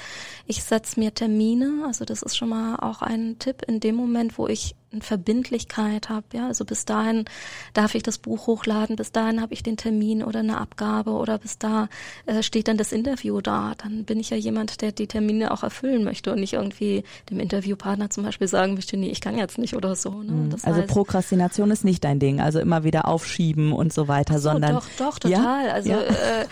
ich 0.46 0.64
setze 0.64 1.00
mir 1.00 1.14
Termine, 1.14 1.84
also 1.86 2.04
das 2.04 2.22
ist 2.22 2.36
schon 2.36 2.50
mal 2.50 2.78
auch 2.78 3.02
ein 3.02 3.38
Tipp 3.40 3.62
in 3.66 3.80
dem 3.80 3.96
Moment, 3.96 4.38
wo 4.38 4.48
ich 4.48 4.76
eine 4.92 5.02
Verbindlichkeit 5.02 6.10
habe. 6.10 6.26
Ja, 6.34 6.48
also 6.48 6.66
bis 6.66 6.86
dahin 6.86 7.26
darf 7.74 7.96
ich 7.96 8.04
das 8.04 8.18
Buch 8.18 8.48
hochladen, 8.48 8.96
bis 8.96 9.12
dahin 9.12 9.42
habe 9.42 9.54
ich 9.54 9.64
den 9.64 9.78
Termin 9.78 10.24
oder 10.24 10.40
eine 10.40 10.58
Abgabe 10.58 11.12
oder 11.12 11.38
bis 11.38 11.58
da 11.58 11.88
äh, 12.26 12.44
steht 12.44 12.68
dann 12.68 12.78
das 12.78 12.92
Interview 12.92 13.42
da. 13.42 13.74
Dann 13.78 14.06
bin 14.06 14.20
ich 14.20 14.30
ja 14.30 14.38
jemand, 14.38 14.82
der 14.82 14.92
die 14.92 15.08
Termine 15.08 15.52
auch 15.52 15.64
erfüllen 15.64 16.04
möchte 16.04 16.32
und 16.32 16.40
nicht 16.40 16.54
irgendwie 16.54 17.04
dem 17.30 17.40
Interviewpartner 17.40 18.10
zum 18.10 18.24
Beispiel 18.24 18.48
sagen 18.48 18.74
möchte, 18.74 18.98
nee, 18.98 19.10
ich 19.10 19.22
kann 19.22 19.38
jetzt 19.38 19.58
nicht 19.58 19.76
oder 19.76 19.96
so. 19.96 20.24
Ne? 20.24 20.32
Mhm. 20.32 20.56
also 20.64 20.82
heißt, 20.82 20.88
Prokrastination 20.88 21.72
ist 21.72 21.84
nicht 21.84 22.04
dein 22.04 22.20
Ding, 22.20 22.42
also 22.42 22.60
immer 22.60 22.84
wieder 22.84 23.08
aufschieben 23.08 23.72
und 23.72 23.94
so 23.94 24.08
weiter, 24.08 24.40
so, 24.40 24.52
sondern 24.52 24.76
doch, 24.76 24.88
doch, 24.98 25.20
total. 25.20 25.68
Ja? 25.68 25.74
Also 25.74 25.90
ja. 25.90 26.02
Äh, 26.02 26.46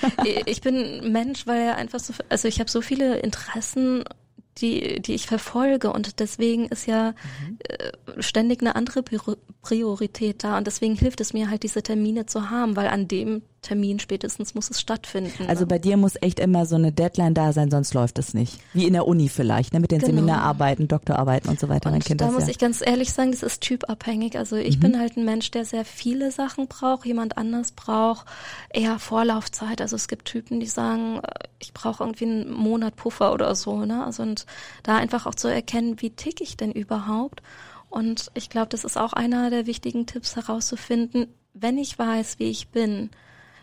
ich 0.46 0.62
bin 0.62 1.12
Mensch, 1.12 1.46
weil 1.48 1.72
einfach 1.72 2.00
so, 2.00 2.14
also 2.30 2.48
ich 2.48 2.60
habe 2.60 2.70
so 2.70 2.82
viele 2.82 3.18
Interessen 3.18 4.04
die, 4.62 5.02
die 5.02 5.14
ich 5.14 5.28
verfolge. 5.28 5.92
Und 5.92 6.20
deswegen 6.20 6.68
ist 6.68 6.86
ja 6.86 7.12
mhm. 7.12 7.58
äh, 7.68 8.22
ständig 8.22 8.62
eine 8.62 8.76
andere 8.76 9.04
Priorität 9.04 10.44
da. 10.44 10.58
Und 10.58 10.68
deswegen 10.68 10.96
hilft 10.96 11.22
es 11.22 11.34
mir 11.34 11.50
halt, 11.50 11.64
diese 11.64 11.84
Termine 11.84 12.26
zu 12.26 12.50
haben, 12.50 12.76
weil 12.76 12.88
an 12.88 13.08
dem 13.08 13.42
Termin 13.62 14.00
spätestens 14.00 14.56
muss 14.56 14.70
es 14.70 14.80
stattfinden. 14.80 15.48
Also 15.48 15.62
ne? 15.62 15.68
bei 15.68 15.80
dir 15.80 15.98
muss 15.98 16.14
echt 16.22 16.40
immer 16.40 16.66
so 16.66 16.76
eine 16.76 16.92
Deadline 16.92 17.34
da 17.34 17.54
sein, 17.54 17.70
sonst 17.70 17.94
läuft 17.94 18.20
es 18.20 18.34
nicht. 18.34 18.60
Wie 18.74 18.86
in 18.86 18.94
der 18.94 19.08
Uni 19.08 19.30
vielleicht, 19.30 19.74
ne? 19.74 19.80
mit 19.80 19.92
den 19.92 20.00
genau. 20.00 20.16
Seminararbeiten, 20.16 20.88
Doktorarbeiten 20.88 21.50
und 21.50 21.60
so 21.60 21.70
weiter. 21.70 21.92
Und 21.92 22.22
da 22.22 22.32
muss 22.32 22.44
ja. 22.44 22.50
ich 22.50 22.58
ganz 22.58 22.82
ehrlich 22.86 23.12
sagen, 23.12 23.32
das 23.32 23.44
ist 23.44 23.62
typabhängig. 23.62 24.38
Also 24.38 24.56
ich 24.56 24.78
mhm. 24.78 24.82
bin 24.82 25.00
halt 25.00 25.18
ein 25.18 25.26
Mensch, 25.26 25.52
der 25.52 25.66
sehr 25.66 25.86
viele 25.86 26.32
Sachen 26.32 26.68
braucht. 26.68 27.06
Jemand 27.06 27.38
anders 27.38 27.72
braucht 27.72 28.26
eher 28.70 29.00
Vorlaufzeit. 29.00 29.82
Also 29.82 29.96
es 29.96 30.08
gibt 30.08 30.26
Typen, 30.26 30.60
die 30.60 30.68
sagen, 30.68 31.20
äh, 31.20 31.48
ich 31.60 31.74
brauche 31.74 32.04
irgendwie 32.04 32.26
einen 32.26 32.54
Monat 32.54 32.96
Puffer 32.96 33.34
oder 33.34 33.54
so. 33.56 33.86
Ne? 33.86 34.06
Also 34.06 34.24
und 34.24 34.46
da 34.84 34.98
einfach 34.98 35.26
auch 35.26 35.36
zu 35.36 35.48
erkennen, 35.48 36.02
wie 36.02 36.12
tick 36.12 36.42
ich 36.42 36.58
denn 36.58 36.72
überhaupt. 36.72 37.42
Und 37.90 38.32
ich 38.36 38.50
glaube, 38.50 38.70
das 38.70 38.84
ist 38.84 38.98
auch 38.98 39.14
einer 39.14 39.50
der 39.50 39.66
wichtigen 39.66 40.06
Tipps 40.06 40.36
herauszufinden, 40.36 41.28
wenn 41.54 41.78
ich 41.78 41.98
weiß, 41.98 42.40
wie 42.40 42.50
ich 42.50 42.70
bin, 42.70 43.10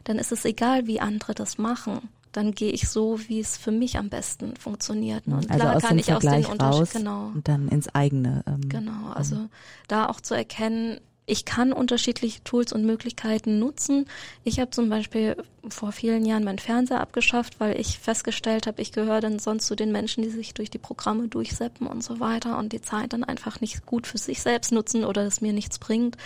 dann 0.06 0.18
ist 0.18 0.30
es 0.30 0.44
egal, 0.44 0.86
wie 0.86 1.00
andere 1.00 1.34
das 1.34 1.58
machen. 1.58 2.08
Dann 2.30 2.52
gehe 2.52 2.70
ich 2.70 2.88
so, 2.88 3.18
wie 3.26 3.40
es 3.40 3.56
für 3.56 3.72
mich 3.72 3.98
am 3.98 4.08
besten 4.08 4.54
funktioniert. 4.56 5.26
Und 5.26 5.50
also 5.50 5.64
klar 5.64 5.80
kann 5.80 5.98
ich 5.98 6.12
aus 6.12 6.22
den 6.22 6.44
Unterschied, 6.44 6.92
genau. 6.92 7.32
Und 7.34 7.48
dann 7.48 7.68
ins 7.68 7.92
eigene. 7.92 8.44
Ähm, 8.46 8.68
genau, 8.68 9.10
also 9.14 9.48
da 9.88 10.06
auch 10.06 10.20
zu 10.20 10.34
erkennen, 10.34 11.00
ich 11.26 11.44
kann 11.44 11.72
unterschiedliche 11.72 12.42
Tools 12.44 12.72
und 12.72 12.84
Möglichkeiten 12.84 13.58
nutzen. 13.58 14.06
Ich 14.44 14.60
habe 14.60 14.70
zum 14.70 14.88
Beispiel 14.88 15.36
vor 15.68 15.90
vielen 15.90 16.24
Jahren 16.24 16.44
meinen 16.44 16.60
Fernseher 16.60 17.00
abgeschafft, 17.00 17.58
weil 17.58 17.80
ich 17.80 17.98
festgestellt 17.98 18.68
habe, 18.68 18.80
ich 18.80 18.92
gehöre 18.92 19.20
dann 19.20 19.40
sonst 19.40 19.66
zu 19.66 19.74
den 19.74 19.90
Menschen, 19.90 20.22
die 20.22 20.30
sich 20.30 20.54
durch 20.54 20.70
die 20.70 20.78
Programme 20.78 21.26
durchseppen 21.26 21.88
und 21.88 22.04
so 22.04 22.20
weiter 22.20 22.56
und 22.58 22.72
die 22.72 22.80
Zeit 22.80 23.12
dann 23.12 23.24
einfach 23.24 23.60
nicht 23.60 23.84
gut 23.84 24.06
für 24.06 24.18
sich 24.18 24.40
selbst 24.40 24.70
nutzen 24.70 25.04
oder 25.04 25.22
es 25.22 25.40
mir 25.40 25.52
nichts 25.52 25.80
bringt. 25.80 26.16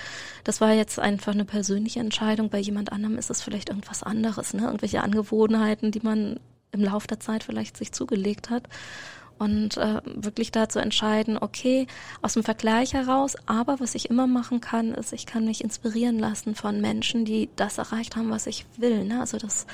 Das 0.45 0.61
war 0.61 0.73
jetzt 0.73 0.99
einfach 0.99 1.33
eine 1.33 1.47
persönliche 1.47 2.01
Entscheidung. 2.01 2.51
Bei 2.51 2.59
jemand 2.59 2.93
anderem 2.93 3.17
ist 3.17 3.31
es 3.31 3.41
vielleicht 3.41 3.71
irgendwas 3.71 4.03
anderes, 4.03 4.53
ne? 4.53 4.65
irgendwelche 4.65 5.03
Angewohnheiten, 5.03 5.93
die 5.93 6.01
man 6.01 6.39
im 6.73 6.85
Laufe 6.85 7.09
der 7.09 7.21
Zeit 7.21 7.43
vielleicht 7.43 7.79
sich 7.79 7.93
zugelegt 7.93 8.51
hat 8.51 8.69
und 9.41 9.79
äh, 9.79 10.03
wirklich 10.05 10.53
da 10.53 10.69
zu 10.69 10.81
entscheiden, 10.81 11.39
okay, 11.41 11.87
aus 12.21 12.35
dem 12.35 12.43
Vergleich 12.43 12.93
heraus, 12.93 13.37
aber 13.47 13.81
was 13.81 13.95
ich 13.95 14.11
immer 14.11 14.27
machen 14.27 14.61
kann, 14.61 14.93
ist, 14.93 15.15
ich 15.15 15.25
kann 15.25 15.47
mich 15.47 15.65
inspirieren 15.65 16.19
lassen 16.19 16.55
von 16.55 16.83
Menschen, 16.83 17.25
die 17.25 17.49
das 17.57 17.79
erreicht 17.79 18.17
haben, 18.17 18.29
was 18.29 18.47
ich 18.47 18.67
will. 18.77 19.05
Ne? 19.05 19.19
Also 19.19 19.39
das 19.39 19.67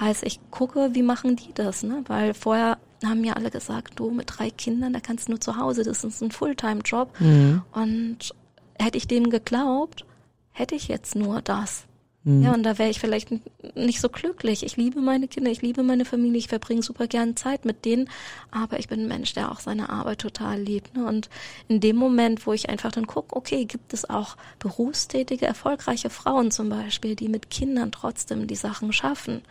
heißt, 0.00 0.24
ich 0.24 0.40
gucke, 0.50 0.90
wie 0.94 1.04
machen 1.04 1.36
die 1.36 1.54
das, 1.54 1.84
ne? 1.84 2.02
Weil 2.08 2.34
vorher 2.34 2.78
haben 3.04 3.20
mir 3.20 3.36
alle 3.36 3.52
gesagt, 3.52 4.00
du 4.00 4.10
mit 4.10 4.32
drei 4.36 4.50
Kindern, 4.50 4.92
da 4.92 4.98
kannst 4.98 5.28
du 5.28 5.32
nur 5.32 5.40
zu 5.40 5.56
Hause, 5.58 5.84
das 5.84 6.02
ist 6.02 6.20
ein 6.20 6.32
Fulltime-Job. 6.32 7.20
Mhm. 7.20 7.62
Und 7.70 8.34
hätte 8.80 8.98
ich 8.98 9.06
dem 9.06 9.30
geglaubt, 9.30 10.04
hätte 10.50 10.74
ich 10.74 10.88
jetzt 10.88 11.14
nur 11.14 11.40
das. 11.40 11.84
Mhm. 12.24 12.42
Ja, 12.42 12.54
und 12.54 12.62
da 12.62 12.78
wäre 12.78 12.88
ich 12.88 13.00
vielleicht 13.00 13.28
nicht 13.74 14.00
so 14.00 14.08
glücklich. 14.08 14.64
Ich 14.64 14.76
liebe 14.76 15.00
meine 15.00 15.28
Kinder, 15.28 15.50
ich 15.50 15.62
liebe 15.62 15.82
meine 15.82 16.04
Familie, 16.04 16.38
ich 16.38 16.48
verbringe 16.48 16.82
super 16.82 17.06
gern 17.06 17.36
Zeit 17.36 17.64
mit 17.64 17.84
denen, 17.84 18.08
aber 18.50 18.78
ich 18.78 18.88
bin 18.88 19.00
ein 19.00 19.08
Mensch, 19.08 19.34
der 19.34 19.52
auch 19.52 19.60
seine 19.60 19.90
Arbeit 19.90 20.20
total 20.20 20.60
liebt. 20.60 20.96
Ne? 20.96 21.06
Und 21.06 21.28
in 21.68 21.80
dem 21.80 21.96
Moment, 21.96 22.46
wo 22.46 22.52
ich 22.52 22.70
einfach 22.70 22.92
dann 22.92 23.06
gucke, 23.06 23.36
okay, 23.36 23.66
gibt 23.66 23.92
es 23.92 24.08
auch 24.08 24.36
berufstätige, 24.58 25.46
erfolgreiche 25.46 26.10
Frauen 26.10 26.50
zum 26.50 26.70
Beispiel, 26.70 27.14
die 27.14 27.28
mit 27.28 27.50
Kindern 27.50 27.92
trotzdem 27.92 28.46
die 28.46 28.56
Sachen 28.56 28.92
schaffen, 28.92 29.42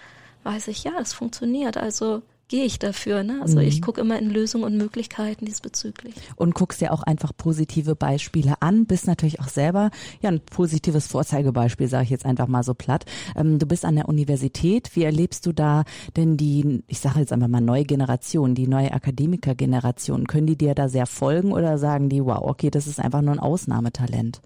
weiß 0.44 0.68
ich, 0.68 0.84
ja, 0.84 0.92
das 0.98 1.14
funktioniert. 1.14 1.78
Also 1.78 2.24
gehe 2.54 2.66
ich 2.66 2.78
dafür. 2.78 3.24
Ne? 3.24 3.40
Also 3.42 3.58
mhm. 3.58 3.66
ich 3.66 3.82
gucke 3.82 4.00
immer 4.00 4.20
in 4.20 4.30
Lösungen 4.30 4.64
und 4.64 4.78
Möglichkeiten 4.78 5.44
diesbezüglich. 5.44 6.14
Und 6.36 6.54
guckst 6.54 6.82
dir 6.82 6.94
auch 6.94 7.02
einfach 7.02 7.32
positive 7.36 7.96
Beispiele 7.96 8.62
an, 8.62 8.86
bist 8.86 9.08
natürlich 9.08 9.40
auch 9.40 9.48
selber 9.48 9.90
ja 10.22 10.30
ein 10.30 10.40
positives 10.40 11.08
Vorzeigebeispiel, 11.08 11.88
sage 11.88 12.04
ich 12.04 12.10
jetzt 12.12 12.28
einfach 12.28 12.46
mal 12.46 12.62
so 12.62 12.76
platt. 12.76 13.06
Ähm, 13.36 13.58
du 13.58 13.66
bist 13.66 13.86
an 13.86 13.96
der 13.96 14.08
Universität. 14.08 14.92
Wie 14.94 15.02
erlebst 15.02 15.48
du 15.48 15.52
da 15.52 15.84
denn 16.16 16.38
die, 16.38 16.84
ich 16.86 17.00
sage 17.00 17.22
jetzt 17.22 17.34
einfach 17.34 17.48
mal 17.48 17.60
neue 17.60 17.86
Generation, 17.86 18.54
die 18.54 18.68
neue 18.68 18.94
Akademikergeneration? 18.94 20.28
Können 20.28 20.46
die 20.46 20.56
dir 20.56 20.76
da 20.76 20.90
sehr 20.90 21.08
folgen 21.08 21.54
oder 21.54 21.80
sagen 21.80 22.08
die, 22.08 22.24
wow, 22.24 22.44
okay, 22.44 22.70
das 22.70 22.86
ist 22.86 23.00
einfach 23.00 23.24
nur 23.24 23.34
ein 23.34 23.40
Ausnahmetalent? 23.40 24.44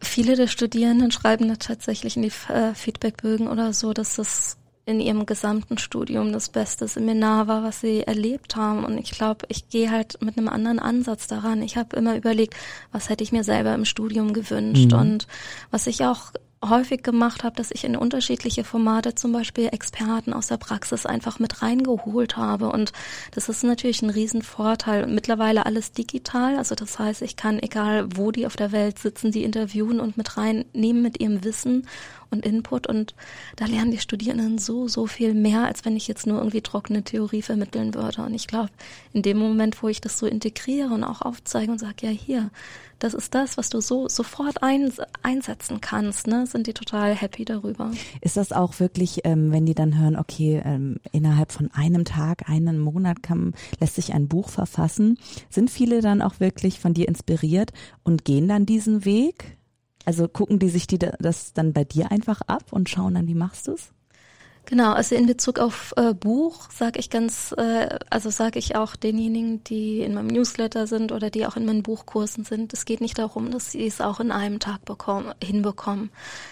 Viele 0.00 0.36
der 0.36 0.46
Studierenden 0.46 1.10
schreiben 1.10 1.48
da 1.48 1.56
tatsächlich 1.56 2.16
in 2.16 2.22
die 2.22 2.32
äh, 2.52 2.72
Feedbackbögen 2.72 3.48
oder 3.48 3.72
so, 3.72 3.92
dass 3.92 4.14
das 4.14 4.58
in 4.92 5.00
ihrem 5.00 5.26
gesamten 5.26 5.78
Studium 5.78 6.32
das 6.32 6.48
beste 6.48 6.86
Seminar 6.86 7.48
war, 7.48 7.64
was 7.64 7.80
sie 7.80 8.02
erlebt 8.02 8.56
haben. 8.56 8.84
Und 8.84 8.98
ich 8.98 9.10
glaube, 9.10 9.46
ich 9.48 9.68
gehe 9.68 9.90
halt 9.90 10.22
mit 10.22 10.38
einem 10.38 10.48
anderen 10.48 10.78
Ansatz 10.78 11.26
daran. 11.26 11.62
Ich 11.62 11.76
habe 11.76 11.96
immer 11.96 12.16
überlegt, 12.16 12.54
was 12.92 13.08
hätte 13.08 13.24
ich 13.24 13.32
mir 13.32 13.44
selber 13.44 13.74
im 13.74 13.84
Studium 13.84 14.32
gewünscht. 14.32 14.92
Mhm. 14.92 14.98
Und 14.98 15.26
was 15.70 15.86
ich 15.86 16.04
auch 16.04 16.32
häufig 16.64 17.02
gemacht 17.02 17.42
habe, 17.44 17.56
dass 17.56 17.70
ich 17.70 17.84
in 17.84 17.96
unterschiedliche 17.96 18.64
Formate 18.64 19.14
zum 19.14 19.32
Beispiel 19.32 19.68
Experten 19.72 20.32
aus 20.32 20.46
der 20.46 20.56
Praxis 20.58 21.06
einfach 21.06 21.38
mit 21.38 21.62
reingeholt 21.62 22.36
habe. 22.36 22.70
Und 22.70 22.92
das 23.32 23.48
ist 23.48 23.64
natürlich 23.64 24.02
ein 24.02 24.10
Riesenvorteil. 24.10 25.06
Mittlerweile 25.06 25.66
alles 25.66 25.92
digital. 25.92 26.56
Also 26.56 26.74
das 26.74 26.98
heißt, 26.98 27.22
ich 27.22 27.36
kann, 27.36 27.58
egal 27.58 28.06
wo 28.14 28.30
die 28.30 28.46
auf 28.46 28.56
der 28.56 28.72
Welt 28.72 28.98
sitzen, 28.98 29.32
die 29.32 29.44
interviewen 29.44 30.00
und 30.00 30.16
mit 30.16 30.36
reinnehmen 30.36 31.02
mit 31.02 31.20
ihrem 31.20 31.42
Wissen 31.44 31.86
und 32.32 32.44
Input. 32.44 32.86
Und 32.86 33.14
da 33.56 33.66
lernen 33.66 33.90
die 33.90 33.98
Studierenden 33.98 34.58
so, 34.58 34.88
so 34.88 35.06
viel 35.06 35.34
mehr, 35.34 35.64
als 35.64 35.84
wenn 35.84 35.96
ich 35.96 36.08
jetzt 36.08 36.26
nur 36.26 36.38
irgendwie 36.38 36.62
trockene 36.62 37.02
Theorie 37.02 37.42
vermitteln 37.42 37.94
würde. 37.94 38.22
Und 38.22 38.34
ich 38.34 38.46
glaube, 38.46 38.70
in 39.12 39.22
dem 39.22 39.38
Moment, 39.38 39.82
wo 39.82 39.88
ich 39.88 40.00
das 40.00 40.18
so 40.18 40.26
integriere 40.26 40.92
und 40.92 41.04
auch 41.04 41.22
aufzeige 41.22 41.70
und 41.70 41.78
sage, 41.78 42.06
ja, 42.06 42.10
hier, 42.10 42.50
das 43.02 43.14
ist 43.14 43.34
das, 43.34 43.56
was 43.56 43.68
du 43.68 43.80
so 43.80 44.08
sofort 44.08 44.62
ein, 44.62 44.92
einsetzen 45.22 45.80
kannst, 45.80 46.28
ne, 46.28 46.46
sind 46.46 46.68
die 46.68 46.72
total 46.72 47.14
happy 47.14 47.44
darüber. 47.44 47.90
Ist 48.20 48.36
das 48.36 48.52
auch 48.52 48.78
wirklich, 48.78 49.22
ähm, 49.24 49.50
wenn 49.50 49.66
die 49.66 49.74
dann 49.74 49.98
hören, 49.98 50.16
okay, 50.16 50.62
ähm, 50.64 50.98
innerhalb 51.10 51.50
von 51.50 51.68
einem 51.72 52.04
Tag, 52.04 52.48
einen 52.48 52.78
Monat 52.78 53.22
kann, 53.22 53.54
lässt 53.80 53.96
sich 53.96 54.14
ein 54.14 54.28
Buch 54.28 54.48
verfassen, 54.48 55.18
sind 55.50 55.68
viele 55.68 56.00
dann 56.00 56.22
auch 56.22 56.38
wirklich 56.38 56.78
von 56.78 56.94
dir 56.94 57.08
inspiriert 57.08 57.72
und 58.04 58.24
gehen 58.24 58.46
dann 58.46 58.66
diesen 58.66 59.04
Weg? 59.04 59.56
Also 60.04 60.28
gucken 60.28 60.58
die 60.58 60.68
sich 60.68 60.86
die 60.86 60.98
das 60.98 61.52
dann 61.52 61.72
bei 61.72 61.84
dir 61.84 62.10
einfach 62.10 62.40
ab 62.46 62.64
und 62.70 62.88
schauen 62.88 63.14
dann, 63.14 63.26
wie 63.26 63.34
machst 63.34 63.68
du 63.68 63.72
es? 63.72 63.92
Genau, 64.64 64.92
also 64.92 65.16
in 65.16 65.26
Bezug 65.26 65.58
auf 65.58 65.92
äh, 65.96 66.14
Buch 66.14 66.70
sage 66.70 67.00
ich 67.00 67.10
ganz, 67.10 67.52
äh, 67.58 67.98
also 68.10 68.30
sage 68.30 68.60
ich 68.60 68.76
auch 68.76 68.94
denjenigen, 68.94 69.64
die 69.64 70.00
in 70.00 70.14
meinem 70.14 70.28
Newsletter 70.28 70.86
sind 70.86 71.10
oder 71.10 71.30
die 71.30 71.46
auch 71.46 71.56
in 71.56 71.66
meinen 71.66 71.82
Buchkursen 71.82 72.44
sind, 72.44 72.72
es 72.72 72.84
geht 72.84 73.00
nicht 73.00 73.18
darum, 73.18 73.50
dass 73.50 73.72
sie 73.72 73.86
es 73.86 74.00
auch 74.00 74.20
in 74.20 74.30
einem 74.30 74.60
Tag 74.60 74.84
bekommen, 74.84 75.34
hinbekommen. 75.42 76.10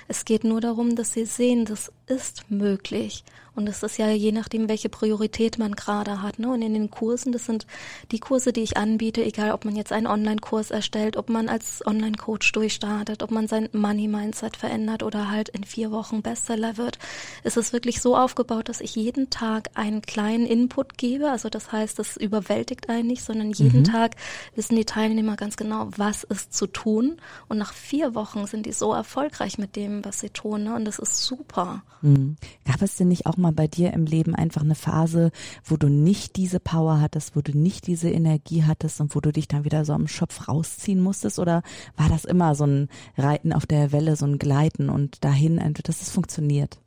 Es 0.08 0.24
geht 0.24 0.42
nur 0.42 0.60
darum, 0.60 0.96
dass 0.96 1.12
sie 1.12 1.24
sehen, 1.24 1.64
das 1.64 1.92
ist 2.06 2.50
möglich 2.50 3.24
und 3.54 3.68
es 3.68 3.82
ist 3.82 3.98
ja 3.98 4.08
je 4.10 4.32
nachdem, 4.32 4.68
welche 4.68 4.88
Priorität 4.88 5.58
man 5.58 5.74
gerade 5.74 6.22
hat. 6.22 6.38
Ne? 6.38 6.50
Und 6.50 6.62
in 6.62 6.74
den 6.74 6.90
Kursen, 6.90 7.32
das 7.32 7.46
sind 7.46 7.66
die 8.10 8.18
Kurse, 8.20 8.52
die 8.52 8.62
ich 8.62 8.76
anbiete, 8.76 9.24
egal 9.24 9.52
ob 9.52 9.64
man 9.64 9.76
jetzt 9.76 9.92
einen 9.92 10.06
Online-Kurs 10.06 10.70
erstellt, 10.70 11.16
ob 11.16 11.28
man 11.28 11.48
als 11.48 11.84
Online-Coach 11.86 12.52
durchstartet, 12.52 13.22
ob 13.22 13.30
man 13.30 13.48
sein 13.48 13.68
Money-Mindset 13.72 14.56
verändert 14.56 15.02
oder 15.02 15.30
halt 15.30 15.48
in 15.48 15.64
vier 15.64 15.90
Wochen 15.90 16.22
Bestseller 16.22 16.76
wird, 16.76 16.98
ist 17.44 17.56
es 17.56 17.72
wirklich 17.72 18.00
so 18.00 18.16
aufgebaut, 18.16 18.68
dass 18.68 18.80
ich 18.80 18.94
jeden 18.94 19.30
Tag 19.30 19.70
einen 19.74 20.02
kleinen 20.02 20.46
Input 20.46 20.96
gebe. 20.98 21.30
Also 21.30 21.48
das 21.48 21.72
heißt, 21.72 21.98
das 21.98 22.16
überwältigt 22.16 22.88
einen 22.88 23.08
nicht, 23.08 23.24
sondern 23.24 23.52
jeden 23.52 23.80
mhm. 23.80 23.84
Tag 23.84 24.16
wissen 24.54 24.76
die 24.76 24.84
Teilnehmer 24.84 25.36
ganz 25.36 25.56
genau, 25.56 25.88
was 25.96 26.24
ist 26.24 26.54
zu 26.54 26.66
tun. 26.66 27.16
Und 27.48 27.58
nach 27.58 27.72
vier 27.72 28.14
Wochen 28.14 28.46
sind 28.46 28.66
die 28.66 28.72
so 28.72 28.92
erfolgreich 28.92 29.58
mit 29.58 29.76
dem, 29.76 30.04
was 30.04 30.20
sie 30.20 30.30
tun. 30.30 30.64
Ne? 30.64 30.74
Und 30.74 30.84
das 30.84 30.98
ist 30.98 31.22
super. 31.22 31.82
Mhm. 32.02 32.36
Gab 32.64 32.82
es 32.82 32.96
denn 32.96 33.08
nicht 33.08 33.26
auch 33.26 33.36
mal 33.36 33.49
bei 33.52 33.66
dir 33.66 33.92
im 33.92 34.06
Leben 34.06 34.34
einfach 34.34 34.62
eine 34.62 34.74
Phase, 34.74 35.30
wo 35.64 35.76
du 35.76 35.88
nicht 35.88 36.36
diese 36.36 36.60
Power 36.60 37.00
hattest, 37.00 37.36
wo 37.36 37.40
du 37.40 37.56
nicht 37.56 37.86
diese 37.86 38.10
Energie 38.10 38.64
hattest 38.64 39.00
und 39.00 39.14
wo 39.14 39.20
du 39.20 39.32
dich 39.32 39.48
dann 39.48 39.64
wieder 39.64 39.84
so 39.84 39.92
am 39.92 40.08
Schopf 40.08 40.48
rausziehen 40.48 41.00
musstest? 41.00 41.38
Oder 41.38 41.62
war 41.96 42.08
das 42.08 42.24
immer 42.24 42.54
so 42.54 42.64
ein 42.64 42.88
Reiten 43.16 43.52
auf 43.52 43.66
der 43.66 43.92
Welle, 43.92 44.16
so 44.16 44.26
ein 44.26 44.38
Gleiten 44.38 44.88
und 44.88 45.24
dahin, 45.24 45.60
dass 45.84 46.02
es 46.02 46.10
funktioniert? 46.10 46.78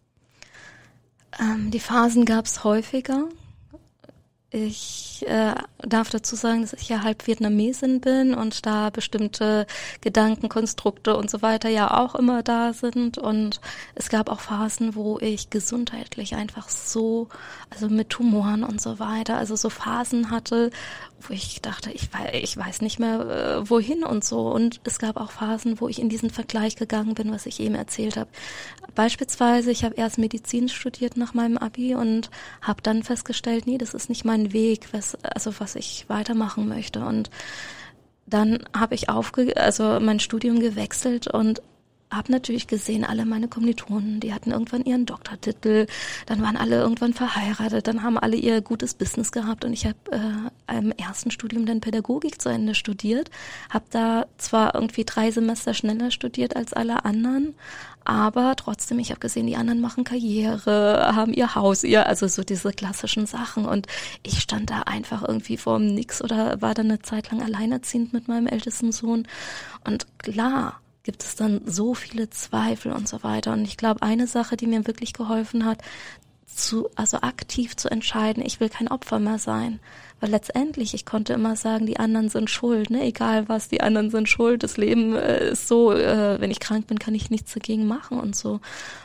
Ähm, 1.40 1.72
die 1.72 1.80
Phasen 1.80 2.26
gab 2.26 2.46
es 2.46 2.64
häufiger. 2.64 3.30
Ich 4.56 5.26
äh, 5.28 5.56
darf 5.80 6.12
dazu 6.12 6.36
sagen, 6.36 6.62
dass 6.62 6.74
ich 6.74 6.88
ja 6.88 7.02
halb 7.02 7.26
Vietnamesin 7.26 8.02
bin 8.02 8.36
und 8.36 8.68
da 8.68 8.92
bestimmte 8.92 9.66
Gedankenkonstrukte 10.02 11.18
und 11.18 11.32
so 11.32 11.42
weiter 11.42 11.70
ja 11.70 11.90
auch 12.00 12.14
immer 12.14 12.44
da 12.44 12.72
sind. 12.72 13.18
Und 13.18 13.62
es 13.96 14.10
gab 14.10 14.30
auch 14.30 14.42
Phasen, 14.42 14.94
wo 14.94 15.18
ich 15.20 15.50
gesundheitlich 15.50 16.36
einfach 16.36 16.70
so, 16.70 17.30
also 17.72 17.90
mit 17.90 18.10
Tumoren 18.10 18.64
und 18.64 18.80
so 18.80 19.00
weiter, 19.00 19.38
also 19.38 19.56
so 19.56 19.72
Phasen 19.72 20.30
hatte, 20.30 20.70
wo 21.20 21.34
ich 21.34 21.62
dachte, 21.62 21.92
ich 21.92 22.14
weiß, 22.14 22.32
ich 22.34 22.56
weiß 22.56 22.82
nicht 22.82 23.00
mehr 23.00 23.22
äh, 23.22 23.70
wohin 23.70 24.04
und 24.04 24.24
so. 24.24 24.52
Und 24.52 24.82
es 24.84 25.00
gab 25.00 25.18
auch 25.18 25.32
Phasen, 25.32 25.80
wo 25.80 25.88
ich 25.88 26.00
in 26.00 26.10
diesen 26.10 26.30
Vergleich 26.30 26.76
gegangen 26.76 27.16
bin, 27.16 27.32
was 27.32 27.46
ich 27.46 27.60
eben 27.60 27.76
erzählt 27.76 28.18
habe. 28.18 28.30
Beispielsweise, 28.94 29.72
ich 29.72 29.84
habe 29.84 29.96
erst 29.96 30.18
Medizin 30.18 30.70
studiert 30.70 31.18
nach 31.18 31.34
meinem 31.34 31.58
Abi 31.58 31.96
und 31.96 32.30
habe 32.62 32.82
dann 32.82 33.04
festgestellt, 33.04 33.66
nee, 33.66 33.78
das 33.78 33.94
ist 33.94 34.10
nicht 34.10 34.26
mein 34.26 34.43
Weg, 34.52 34.90
was, 34.92 35.16
also 35.24 35.54
was 35.60 35.76
ich 35.76 36.06
weitermachen 36.10 36.68
möchte. 36.68 37.06
Und 37.06 37.30
dann 38.26 38.60
habe 38.76 38.96
ich 38.96 39.08
aufge 39.10 39.56
also 39.56 40.00
mein 40.02 40.20
Studium 40.20 40.60
gewechselt 40.60 41.28
und 41.28 41.62
habe 42.16 42.32
natürlich 42.32 42.68
gesehen, 42.68 43.04
alle 43.04 43.26
meine 43.26 43.48
Kommilitonen, 43.48 44.20
die 44.20 44.34
hatten 44.34 44.52
irgendwann 44.52 44.84
ihren 44.84 45.06
Doktortitel, 45.06 45.88
dann 46.26 46.42
waren 46.42 46.58
alle 46.58 46.78
irgendwann 46.78 47.14
verheiratet, 47.14 47.88
dann 47.88 48.04
haben 48.04 48.18
alle 48.18 48.36
ihr 48.36 48.62
gutes 48.62 48.94
Business 48.94 49.32
gehabt 49.32 49.66
und 49.66 49.74
ich 49.74 49.86
habe 49.86 49.98
äh, 50.68 50.78
im 50.78 50.92
ersten 50.92 51.32
Studium 51.32 51.66
dann 51.66 51.82
Pädagogik 51.82 52.42
zu 52.42 52.50
Ende 52.50 52.76
studiert, 52.76 53.30
habe 53.70 53.86
da 53.90 54.26
zwar 54.38 54.76
irgendwie 54.76 55.06
drei 55.06 55.32
Semester 55.32 55.74
schneller 55.74 56.12
studiert 56.12 56.56
als 56.56 56.74
alle 56.74 57.06
anderen, 57.06 57.54
aber 58.06 58.56
trotzdem, 58.58 59.00
ich 59.00 59.12
habe 59.12 59.20
gesehen, 59.20 59.48
die 59.48 59.56
anderen 59.56 59.80
machen 59.80 60.04
Karriere, 60.04 61.14
haben 61.16 61.34
ihr 61.34 61.56
Haus, 61.56 61.84
ihr, 61.84 62.06
also 62.08 62.28
so 62.28 62.44
diese 62.44 62.72
klassischen 62.72 63.26
Sachen. 63.26 63.66
Und 63.66 63.88
ich 64.24 64.40
stand 64.40 64.70
da 64.70 64.82
einfach 64.82 65.24
irgendwie 65.26 65.58
vorm 65.58 65.86
Nix 65.86 66.22
oder 66.22 66.62
war 66.62 66.74
dann 66.74 66.88
eine 66.88 67.00
Zeit 67.00 67.32
lang 67.32 67.42
alleinerziehend 67.42 68.12
mit 68.12 68.28
meinem 68.28 68.48
ältesten 68.48 68.92
Sohn. 68.92 69.26
Und 69.86 70.08
klar, 70.20 70.82
gibt 71.04 71.24
es 71.24 71.36
dann 71.36 71.62
so 71.66 71.94
viele 71.94 72.30
Zweifel 72.30 72.92
und 72.94 73.08
so 73.08 73.24
weiter. 73.24 73.54
Und 73.54 73.66
ich 73.66 73.78
glaube, 73.78 74.02
eine 74.02 74.28
Sache, 74.28 74.58
die 74.58 74.68
mir 74.68 74.88
wirklich 74.88 75.14
geholfen 75.14 75.66
hat, 75.66 75.80
zu, 76.56 76.90
also 76.96 77.18
aktiv 77.18 77.76
zu 77.76 77.90
entscheiden, 77.90 78.44
ich 78.46 78.60
will 78.60 78.70
kein 78.70 78.88
Opfer 78.88 79.20
mehr 79.20 79.40
sein. 79.40 79.80
Weil 80.20 80.30
letztendlich, 80.30 80.94
ich 80.94 81.06
konnte 81.06 81.34
immer 81.34 81.56
sagen, 81.56 81.86
die 81.86 82.00
anderen 82.00 82.30
sind 82.30 82.50
schuld, 82.50 82.90
ne? 82.90 83.04
Egal 83.04 83.50
was, 83.50 83.68
die 83.68 83.82
anderen 83.82 84.10
sind 84.12 84.30
schuld. 84.30 84.64
Das 84.64 84.78
Leben 84.78 85.16
äh, 85.16 85.52
ist 85.52 85.68
so, 85.68 85.92
äh, 85.92 86.40
wenn 86.40 86.52
ich 86.52 86.60
krank 86.60 86.88
bin, 86.88 87.00
kann 87.00 87.16
ich 87.16 87.30
nichts 87.30 87.54
dagegen 87.54 87.88
machen 87.88 88.20
und 88.20 88.36
so. 88.36 88.62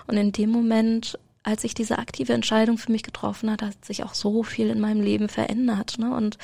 Und 0.07 0.17
in 0.17 0.33
dem 0.33 0.50
Moment, 0.50 1.19
als 1.43 1.64
ich 1.64 1.75
diese 1.75 1.99
aktive 1.99 2.35
Entscheidung 2.35 2.78
für 2.78 2.93
mich 2.93 3.02
getroffen 3.02 3.50
hat, 3.50 3.62
hat 3.62 3.85
sich 3.85 4.05
auch 4.05 4.14
so 4.14 4.43
viel 4.43 4.69
in 4.69 4.81
meinem 4.81 5.00
Leben 5.00 5.28
verändert. 5.28 5.99
Ne? 5.99 6.14
Und 6.14 6.38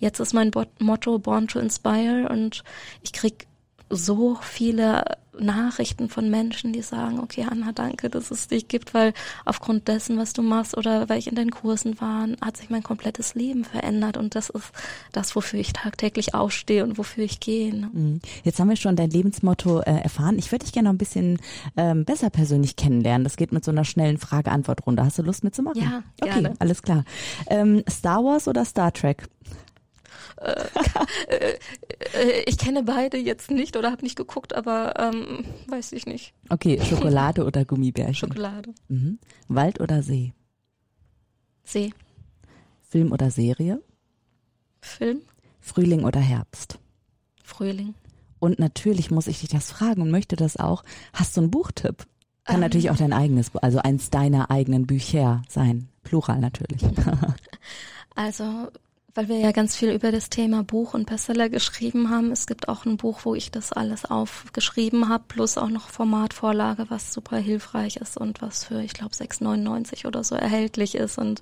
jetzt 0.00 0.18
ist 0.18 0.32
mein 0.32 0.50
Motto 0.78 1.18
Born 1.18 1.46
to 1.46 1.58
Inspire 1.58 2.28
und 2.30 2.64
ich 3.02 3.12
krieg 3.12 3.46
so 3.90 4.36
viele 4.40 5.04
Nachrichten 5.38 6.08
von 6.08 6.30
Menschen, 6.30 6.72
die 6.72 6.82
sagen, 6.82 7.20
okay, 7.20 7.46
Anna, 7.48 7.72
danke, 7.72 8.08
dass 8.10 8.30
es 8.30 8.48
dich 8.48 8.68
gibt, 8.68 8.94
weil 8.94 9.12
aufgrund 9.44 9.88
dessen, 9.88 10.18
was 10.18 10.32
du 10.32 10.42
machst 10.42 10.76
oder 10.76 11.08
weil 11.08 11.18
ich 11.18 11.26
in 11.26 11.34
deinen 11.34 11.50
Kursen 11.50 12.00
war, 12.00 12.26
hat 12.40 12.56
sich 12.56 12.70
mein 12.70 12.82
komplettes 12.82 13.34
Leben 13.34 13.64
verändert 13.64 14.16
und 14.16 14.34
das 14.34 14.50
ist 14.50 14.72
das, 15.12 15.36
wofür 15.36 15.60
ich 15.60 15.72
tagtäglich 15.72 16.34
aufstehe 16.34 16.84
und 16.84 16.98
wofür 16.98 17.24
ich 17.24 17.40
gehe. 17.40 17.74
Ne? 17.74 17.90
Mhm. 17.92 18.20
Jetzt 18.44 18.58
haben 18.58 18.68
wir 18.68 18.76
schon 18.76 18.96
dein 18.96 19.10
Lebensmotto 19.10 19.80
äh, 19.80 20.00
erfahren. 20.00 20.38
Ich 20.38 20.52
würde 20.52 20.64
dich 20.64 20.72
gerne 20.72 20.88
noch 20.88 20.94
ein 20.94 20.98
bisschen 20.98 21.38
ähm, 21.76 22.04
besser 22.04 22.30
persönlich 22.30 22.76
kennenlernen. 22.76 23.24
Das 23.24 23.36
geht 23.36 23.52
mit 23.52 23.64
so 23.64 23.70
einer 23.70 23.84
schnellen 23.84 24.18
Frage-Antwort-Runde. 24.18 25.04
Hast 25.04 25.18
du 25.18 25.22
Lust 25.22 25.44
mitzumachen? 25.44 25.82
Ja, 25.82 26.02
gerne. 26.26 26.48
Okay, 26.50 26.56
alles 26.60 26.82
klar. 26.82 27.04
Ähm, 27.48 27.82
Star 27.88 28.24
Wars 28.24 28.48
oder 28.48 28.64
Star 28.64 28.92
Trek? 28.92 29.28
Äh, 30.36 30.64
äh, 31.28 31.58
äh, 32.14 32.42
ich 32.46 32.58
kenne 32.58 32.82
beide 32.82 33.16
jetzt 33.16 33.50
nicht 33.50 33.76
oder 33.76 33.90
habe 33.90 34.02
nicht 34.02 34.16
geguckt, 34.16 34.54
aber 34.54 34.94
ähm, 34.98 35.44
weiß 35.68 35.92
ich 35.92 36.06
nicht. 36.06 36.34
Okay, 36.48 36.80
Schokolade 36.82 37.44
oder 37.44 37.64
Gummibärchen? 37.64 38.14
Schokolade. 38.14 38.74
Mhm. 38.88 39.18
Wald 39.48 39.80
oder 39.80 40.02
See? 40.02 40.32
See. 41.64 41.92
Film 42.88 43.12
oder 43.12 43.30
Serie? 43.30 43.82
Film. 44.80 45.22
Frühling 45.60 46.04
oder 46.04 46.20
Herbst? 46.20 46.78
Frühling. 47.42 47.94
Und 48.38 48.58
natürlich 48.58 49.10
muss 49.10 49.26
ich 49.26 49.40
dich 49.40 49.48
das 49.48 49.70
fragen 49.70 50.02
und 50.02 50.10
möchte 50.10 50.36
das 50.36 50.56
auch. 50.56 50.84
Hast 51.12 51.36
du 51.36 51.40
einen 51.40 51.50
Buchtipp? 51.50 52.06
Kann 52.44 52.56
ähm. 52.56 52.60
natürlich 52.60 52.90
auch 52.90 52.96
dein 52.96 53.12
eigenes, 53.12 53.54
also 53.56 53.78
eins 53.78 54.10
deiner 54.10 54.50
eigenen 54.50 54.86
Bücher 54.86 55.42
sein. 55.48 55.88
Plural 56.02 56.40
natürlich. 56.40 56.82
Also 58.16 58.68
weil 59.16 59.28
wir 59.28 59.38
ja 59.38 59.52
ganz 59.52 59.76
viel 59.76 59.90
über 59.90 60.12
das 60.12 60.28
Thema 60.28 60.62
Buch 60.62 60.94
und 60.94 61.06
Bestseller 61.06 61.48
geschrieben 61.48 62.10
haben. 62.10 62.30
Es 62.30 62.46
gibt 62.46 62.68
auch 62.68 62.84
ein 62.84 62.96
Buch, 62.96 63.20
wo 63.24 63.34
ich 63.34 63.50
das 63.50 63.72
alles 63.72 64.04
aufgeschrieben 64.04 65.08
habe, 65.08 65.24
plus 65.26 65.56
auch 65.56 65.70
noch 65.70 65.88
Formatvorlage, 65.88 66.86
was 66.90 67.12
super 67.12 67.38
hilfreich 67.38 67.96
ist 67.96 68.16
und 68.16 68.42
was 68.42 68.64
für, 68.64 68.82
ich 68.82 68.92
glaube, 68.92 69.14
6,99 69.14 70.06
oder 70.06 70.22
so 70.22 70.34
erhältlich 70.34 70.94
ist. 70.94 71.18
Und 71.18 71.40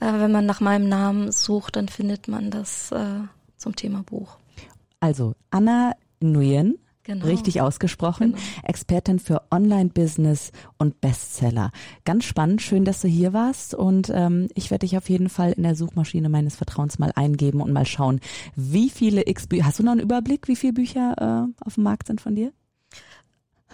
äh, 0.00 0.12
wenn 0.12 0.32
man 0.32 0.44
nach 0.44 0.60
meinem 0.60 0.88
Namen 0.88 1.32
sucht, 1.32 1.76
dann 1.76 1.88
findet 1.88 2.28
man 2.28 2.50
das 2.50 2.92
äh, 2.92 3.20
zum 3.56 3.74
Thema 3.74 4.02
Buch. 4.02 4.36
Also 5.00 5.34
Anna 5.50 5.92
Nguyen 6.22 6.78
Genau. 7.08 7.24
Richtig 7.24 7.62
ausgesprochen. 7.62 8.32
Genau. 8.32 8.44
Expertin 8.64 9.18
für 9.18 9.40
Online-Business 9.50 10.52
und 10.76 11.00
Bestseller. 11.00 11.70
Ganz 12.04 12.26
spannend, 12.26 12.60
schön, 12.60 12.84
dass 12.84 13.00
du 13.00 13.08
hier 13.08 13.32
warst 13.32 13.74
und 13.74 14.12
ähm, 14.14 14.48
ich 14.54 14.70
werde 14.70 14.84
dich 14.86 14.98
auf 14.98 15.08
jeden 15.08 15.30
Fall 15.30 15.52
in 15.52 15.62
der 15.62 15.74
Suchmaschine 15.74 16.28
meines 16.28 16.56
Vertrauens 16.56 16.98
mal 16.98 17.10
eingeben 17.14 17.62
und 17.62 17.72
mal 17.72 17.86
schauen, 17.86 18.20
wie 18.56 18.90
viele 18.90 19.26
X-Bücher, 19.26 19.64
hast 19.64 19.78
du 19.78 19.84
noch 19.84 19.92
einen 19.92 20.02
Überblick, 20.02 20.48
wie 20.48 20.56
viele 20.56 20.74
Bücher 20.74 21.48
äh, 21.48 21.64
auf 21.64 21.76
dem 21.76 21.84
Markt 21.84 22.08
sind 22.08 22.20
von 22.20 22.34
dir? 22.34 22.52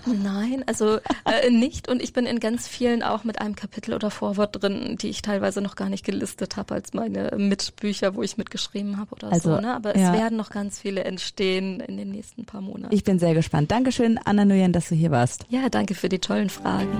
Nein, 0.06 0.64
also 0.66 0.98
äh, 1.24 1.50
nicht. 1.50 1.88
Und 1.88 2.02
ich 2.02 2.12
bin 2.12 2.26
in 2.26 2.40
ganz 2.40 2.68
vielen 2.68 3.02
auch 3.02 3.24
mit 3.24 3.40
einem 3.40 3.54
Kapitel 3.54 3.94
oder 3.94 4.10
Vorwort 4.10 4.62
drin, 4.62 4.96
die 5.00 5.08
ich 5.08 5.22
teilweise 5.22 5.60
noch 5.60 5.76
gar 5.76 5.88
nicht 5.88 6.04
gelistet 6.04 6.56
habe 6.56 6.74
als 6.74 6.92
meine 6.94 7.32
Mitbücher, 7.36 8.14
wo 8.14 8.22
ich 8.22 8.36
mitgeschrieben 8.36 8.98
habe 8.98 9.12
oder 9.12 9.32
also, 9.32 9.54
so. 9.54 9.60
Ne? 9.60 9.74
Aber 9.74 9.96
ja. 9.96 10.12
es 10.12 10.18
werden 10.18 10.36
noch 10.36 10.50
ganz 10.50 10.78
viele 10.78 11.04
entstehen 11.04 11.80
in 11.80 11.96
den 11.96 12.10
nächsten 12.10 12.44
paar 12.44 12.60
Monaten. 12.60 12.94
Ich 12.94 13.04
bin 13.04 13.18
sehr 13.18 13.34
gespannt. 13.34 13.70
Dankeschön, 13.70 14.18
Anna 14.24 14.44
Nguyen, 14.44 14.72
dass 14.72 14.88
du 14.88 14.94
hier 14.94 15.10
warst. 15.10 15.46
Ja, 15.48 15.68
danke 15.68 15.94
für 15.94 16.08
die 16.08 16.18
tollen 16.18 16.50
Fragen. 16.50 16.90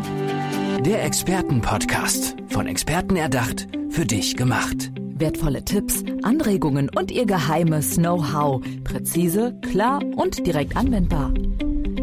Der 0.85 1.05
Expertenpodcast. 1.05 2.37
Von 2.49 2.67
Experten 2.67 3.17
erdacht, 3.17 3.67
für 3.91 4.05
dich 4.05 4.37
gemacht. 4.37 4.93
Wertvolle 5.17 5.65
Tipps, 5.65 6.03
Anregungen 6.23 6.91
und 6.95 7.11
ihr 7.11 7.25
geheimes 7.25 7.97
Know-how. 7.97 8.63
Präzise, 8.83 9.59
klar 9.63 10.01
und 10.17 10.47
direkt 10.47 10.77
anwendbar. 10.77 11.33